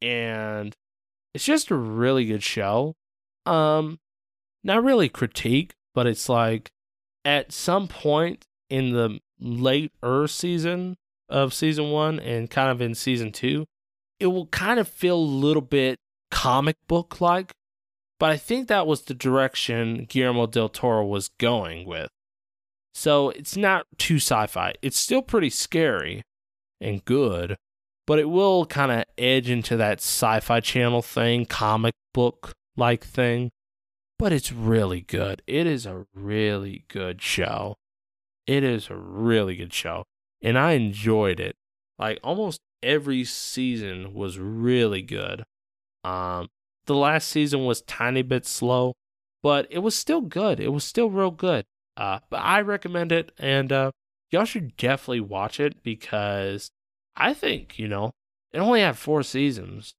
And 0.01 0.75
it's 1.35 1.45
just 1.45 1.71
a 1.71 1.77
really 1.77 2.25
good 2.25 2.43
show. 2.43 2.95
Um, 3.45 3.99
not 4.65 4.83
really 4.83 5.09
critique, 5.09 5.75
but 5.95 6.07
it's 6.07 6.29
like 6.29 6.71
at 7.27 7.53
some 7.53 7.89
point 7.89 8.47
in 8.71 8.93
the 8.93 9.19
later 9.41 10.29
season 10.29 10.97
of 11.29 11.53
season 11.53 11.91
one 11.91 12.21
and 12.21 12.49
kind 12.49 12.71
of 12.71 12.81
in 12.81 12.95
season 12.95 13.33
two, 13.33 13.67
it 14.21 14.29
will 14.29 14.47
kind 14.47 14.79
of 14.79 14.87
feel 14.87 15.17
a 15.17 15.19
little 15.19 15.61
bit 15.61 15.99
comic 16.31 16.77
book 16.87 17.21
like. 17.21 17.53
But 18.19 18.31
I 18.31 18.37
think 18.37 18.69
that 18.69 18.87
was 18.87 19.03
the 19.03 19.13
direction 19.13 20.07
Guillermo 20.09 20.47
del 20.47 20.69
Toro 20.71 21.05
was 21.05 21.29
going 21.39 21.87
with. 21.87 22.09
So 22.95 23.31
it's 23.31 23.57
not 23.57 23.87
too 23.99 24.17
sci 24.17 24.47
fi. 24.47 24.73
It's 24.81 24.99
still 24.99 25.21
pretty 25.21 25.51
scary 25.51 26.23
and 26.81 27.05
good, 27.05 27.57
but 28.07 28.19
it 28.19 28.31
will 28.31 28.65
kind 28.67 28.93
of 28.93 29.05
edge 29.19 29.51
into 29.51 29.77
that 29.77 29.99
sci 29.99 30.41
fi 30.41 30.61
channel 30.61 31.03
thing, 31.03 31.45
comic 31.45 31.95
book 32.15 32.53
like 32.77 33.05
thing. 33.05 33.51
But 34.19 34.33
it's 34.33 34.53
really 34.53 35.03
good. 35.03 35.43
It 35.47 35.67
is 35.67 35.85
a 35.87 36.07
really 36.15 36.85
good 36.89 37.21
show. 37.21 37.77
It 38.47 38.65
is 38.65 38.89
a 38.89 38.97
really 38.97 39.57
good 39.57 39.73
show. 39.73 40.05
And 40.41 40.59
I 40.59 40.73
enjoyed 40.73 41.41
it. 41.41 41.57
Like 41.99 42.19
almost 42.23 42.61
every 42.83 43.25
season 43.25 44.15
was 44.15 44.39
really 44.39 45.03
good. 45.03 45.45
Um, 46.05 46.49
the 46.87 46.95
last 46.95 47.29
season 47.29 47.65
was 47.65 47.83
tiny 47.83 48.23
bit 48.23 48.47
slow, 48.47 48.95
but 49.43 49.67
it 49.71 49.81
was 49.81 49.95
still 49.95 50.21
good. 50.21 50.61
It 50.61 50.73
was 50.73 50.85
still 50.85 51.11
real 51.11 51.31
good. 51.31 51.65
Uh, 51.97 52.21
but 52.31 52.39
I 52.39 52.61
recommend 52.61 53.11
it, 53.11 53.33
and 53.39 53.73
uh, 53.73 53.91
y'all 54.31 54.45
should 54.45 54.77
definitely 54.77 55.21
watch 55.21 55.59
it 55.59 55.83
because 55.83 56.71
I 57.17 57.33
think 57.33 57.79
you 57.79 57.89
know 57.89 58.13
it 58.53 58.59
only 58.59 58.81
had 58.81 58.99
four 58.99 59.23
seasons, 59.23 59.95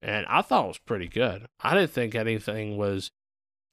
and 0.00 0.26
I 0.26 0.42
thought 0.42 0.64
it 0.64 0.68
was 0.68 0.78
pretty 0.78 1.08
good. 1.08 1.46
I 1.60 1.74
didn't 1.74 1.90
think 1.90 2.14
anything 2.14 2.76
was 2.76 3.10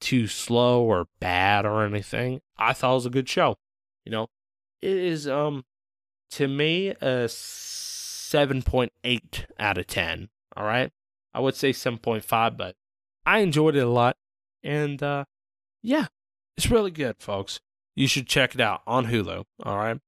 too 0.00 0.26
slow 0.26 0.82
or 0.82 1.08
bad 1.20 1.66
or 1.66 1.84
anything. 1.84 2.40
I 2.56 2.72
thought 2.72 2.92
it 2.92 2.94
was 2.94 3.06
a 3.06 3.10
good 3.10 3.28
show. 3.28 3.56
You 4.04 4.12
know, 4.12 4.26
it 4.82 4.96
is 4.96 5.28
um 5.28 5.64
to 6.32 6.48
me 6.48 6.88
a 7.00 7.28
seven 7.28 8.62
point 8.62 8.92
eight 9.04 9.46
out 9.58 9.78
of 9.78 9.86
ten. 9.86 10.28
All 10.56 10.64
right, 10.64 10.90
I 11.34 11.40
would 11.40 11.54
say 11.54 11.72
seven 11.72 11.98
point 11.98 12.24
five, 12.24 12.56
but 12.56 12.76
I 13.26 13.40
enjoyed 13.40 13.76
it 13.76 13.80
a 13.80 13.88
lot, 13.88 14.16
and 14.62 15.02
uh, 15.02 15.24
yeah, 15.82 16.06
it's 16.56 16.70
really 16.70 16.90
good, 16.90 17.16
folks 17.18 17.60
you 18.00 18.06
should 18.06 18.26
check 18.26 18.54
it 18.54 18.60
out 18.60 18.82
on 18.86 19.06
Hulu. 19.06 19.44
All 19.62 19.76
right. 19.76 19.98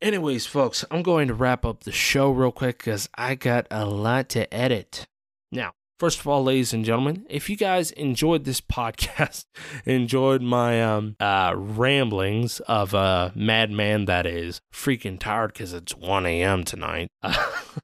Anyways, 0.00 0.46
folks, 0.46 0.84
I'm 0.90 1.02
going 1.02 1.28
to 1.28 1.34
wrap 1.34 1.64
up 1.64 1.84
the 1.84 1.92
show 1.92 2.30
real 2.30 2.52
quick 2.52 2.78
because 2.78 3.08
I 3.16 3.34
got 3.34 3.66
a 3.70 3.84
lot 3.84 4.28
to 4.30 4.52
edit. 4.52 5.06
Now, 5.50 5.72
first 5.98 6.20
of 6.20 6.26
all, 6.26 6.42
ladies 6.42 6.72
and 6.72 6.84
gentlemen, 6.84 7.26
if 7.28 7.50
you 7.50 7.56
guys 7.56 7.90
enjoyed 7.92 8.44
this 8.44 8.60
podcast, 8.78 9.44
enjoyed 9.84 10.42
my 10.42 10.82
um 10.82 11.16
uh 11.20 11.52
ramblings 11.56 12.60
of 12.60 12.94
a 12.94 13.32
madman 13.34 14.04
that 14.06 14.26
is 14.26 14.60
freaking 14.72 15.18
tired 15.18 15.52
because 15.52 15.72
it's 15.72 15.96
1 15.96 16.26
a.m. 16.26 16.64
tonight. 16.64 17.08
Uh, 17.22 17.34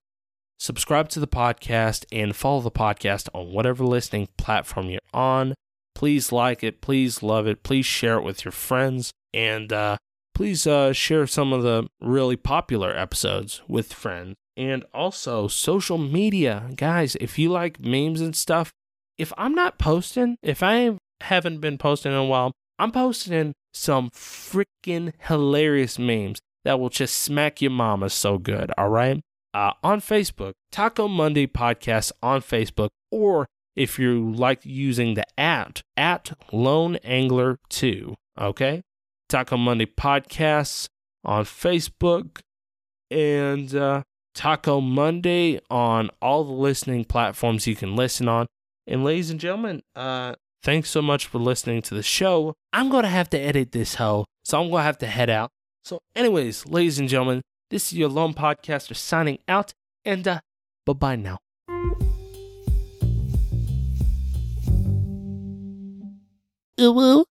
subscribe 0.59 1.09
to 1.11 1.21
the 1.21 1.27
podcast 1.27 2.05
and 2.13 2.35
follow 2.35 2.61
the 2.61 2.71
podcast 2.71 3.29
on 3.35 3.53
whatever 3.53 3.85
listening 3.85 4.29
platform 4.39 4.89
you're 4.89 5.01
on. 5.13 5.55
Please 5.95 6.33
like 6.33 6.65
it, 6.65 6.81
please 6.81 7.23
love 7.23 7.47
it, 7.47 7.63
please 7.63 7.87
share 7.87 8.17
it 8.17 8.25
with 8.25 8.45
your 8.45 8.53
friends. 8.53 9.13
And 9.33 9.73
uh, 9.73 9.97
please 10.35 10.67
uh, 10.67 10.93
share 10.93 11.27
some 11.27 11.53
of 11.53 11.63
the 11.63 11.89
really 12.01 12.37
popular 12.37 12.97
episodes 12.97 13.63
with 13.69 13.93
friends. 13.93 14.35
And 14.57 14.85
also 14.95 15.49
social 15.49 15.99
media. 15.99 16.71
Guys, 16.77 17.17
if 17.21 17.39
you 17.39 17.51
like 17.51 17.81
memes 17.81 18.21
and 18.21 18.37
stuff, 18.37 18.73
if 19.19 19.33
I'm 19.37 19.55
not 19.55 19.79
posting, 19.79 20.37
if 20.43 20.63
I 20.63 20.97
haven't 21.21 21.61
been 21.61 21.79
posting 21.79 22.13
in 22.13 22.19
a 22.19 22.25
while, 22.25 22.53
I'm 22.79 22.93
posting 22.93 23.53
some 23.73 24.11
freaking 24.11 25.13
hilarious 25.19 25.99
memes 25.99 26.39
that 26.65 26.81
will 26.81 26.89
just 26.89 27.17
smack 27.17 27.61
your 27.61 27.71
mama 27.71 28.11
so 28.11 28.39
good, 28.39 28.73
all 28.79 28.89
right? 28.89 29.21
Uh, 29.53 29.73
on 29.83 30.01
Facebook, 30.01 30.53
Taco 30.73 31.07
Monday 31.07 31.47
Podcast 31.47 32.11
on 32.23 32.41
Facebook, 32.41 32.89
or 33.11 33.47
if 33.77 33.99
you 33.99 34.33
like 34.33 34.65
using 34.65 35.15
the 35.15 35.25
at, 35.39 35.83
at 35.97 36.33
Lone 36.53 36.97
Angler 36.97 37.59
2, 37.69 38.15
okay? 38.41 38.83
Taco 39.29 39.57
Monday 39.57 39.87
Podcasts 39.87 40.89
on 41.25 41.45
Facebook 41.45 42.41
and 43.11 43.75
uh, 43.75 44.03
Taco 44.35 44.81
Monday 44.81 45.61
on 45.71 46.11
all 46.21 46.45
the 46.45 46.53
listening 46.53 47.05
platforms 47.05 47.67
you 47.67 47.77
can 47.77 47.97
listen 47.97 48.29
on. 48.29 48.47
And 48.87 49.05
ladies 49.05 49.31
and 49.31 49.41
gentlemen, 49.41 49.83
uh, 49.97 50.35
thanks 50.63 50.91
so 50.91 51.01
much 51.01 51.27
for 51.27 51.39
listening 51.39 51.83
to 51.83 51.95
the 51.95 52.03
show. 52.03 52.55
I'm 52.73 52.91
going 52.91 53.05
to 53.05 53.09
have 53.09 53.31
to 53.31 53.39
edit 53.39 53.73
this 53.73 53.95
hoe, 53.95 54.27
so 54.45 54.61
I'm 54.61 54.71
going 54.71 54.81
to 54.81 54.85
have 54.85 54.99
to 54.99 55.07
head 55.07 55.31
out. 55.31 55.51
So, 55.85 56.01
anyways, 56.15 56.67
ladies 56.67 56.99
and 56.99 57.09
gentlemen, 57.09 57.43
this 57.71 57.93
is 57.93 57.99
your 57.99 58.09
lone 58.09 58.35
podcaster 58.35 58.97
signing 58.97 59.39
out, 59.49 59.73
and 60.05 60.27
uh, 60.27 60.41
bye 60.85 60.93
bye 60.93 61.17
now. 61.17 61.39
Ooh, 66.81 67.25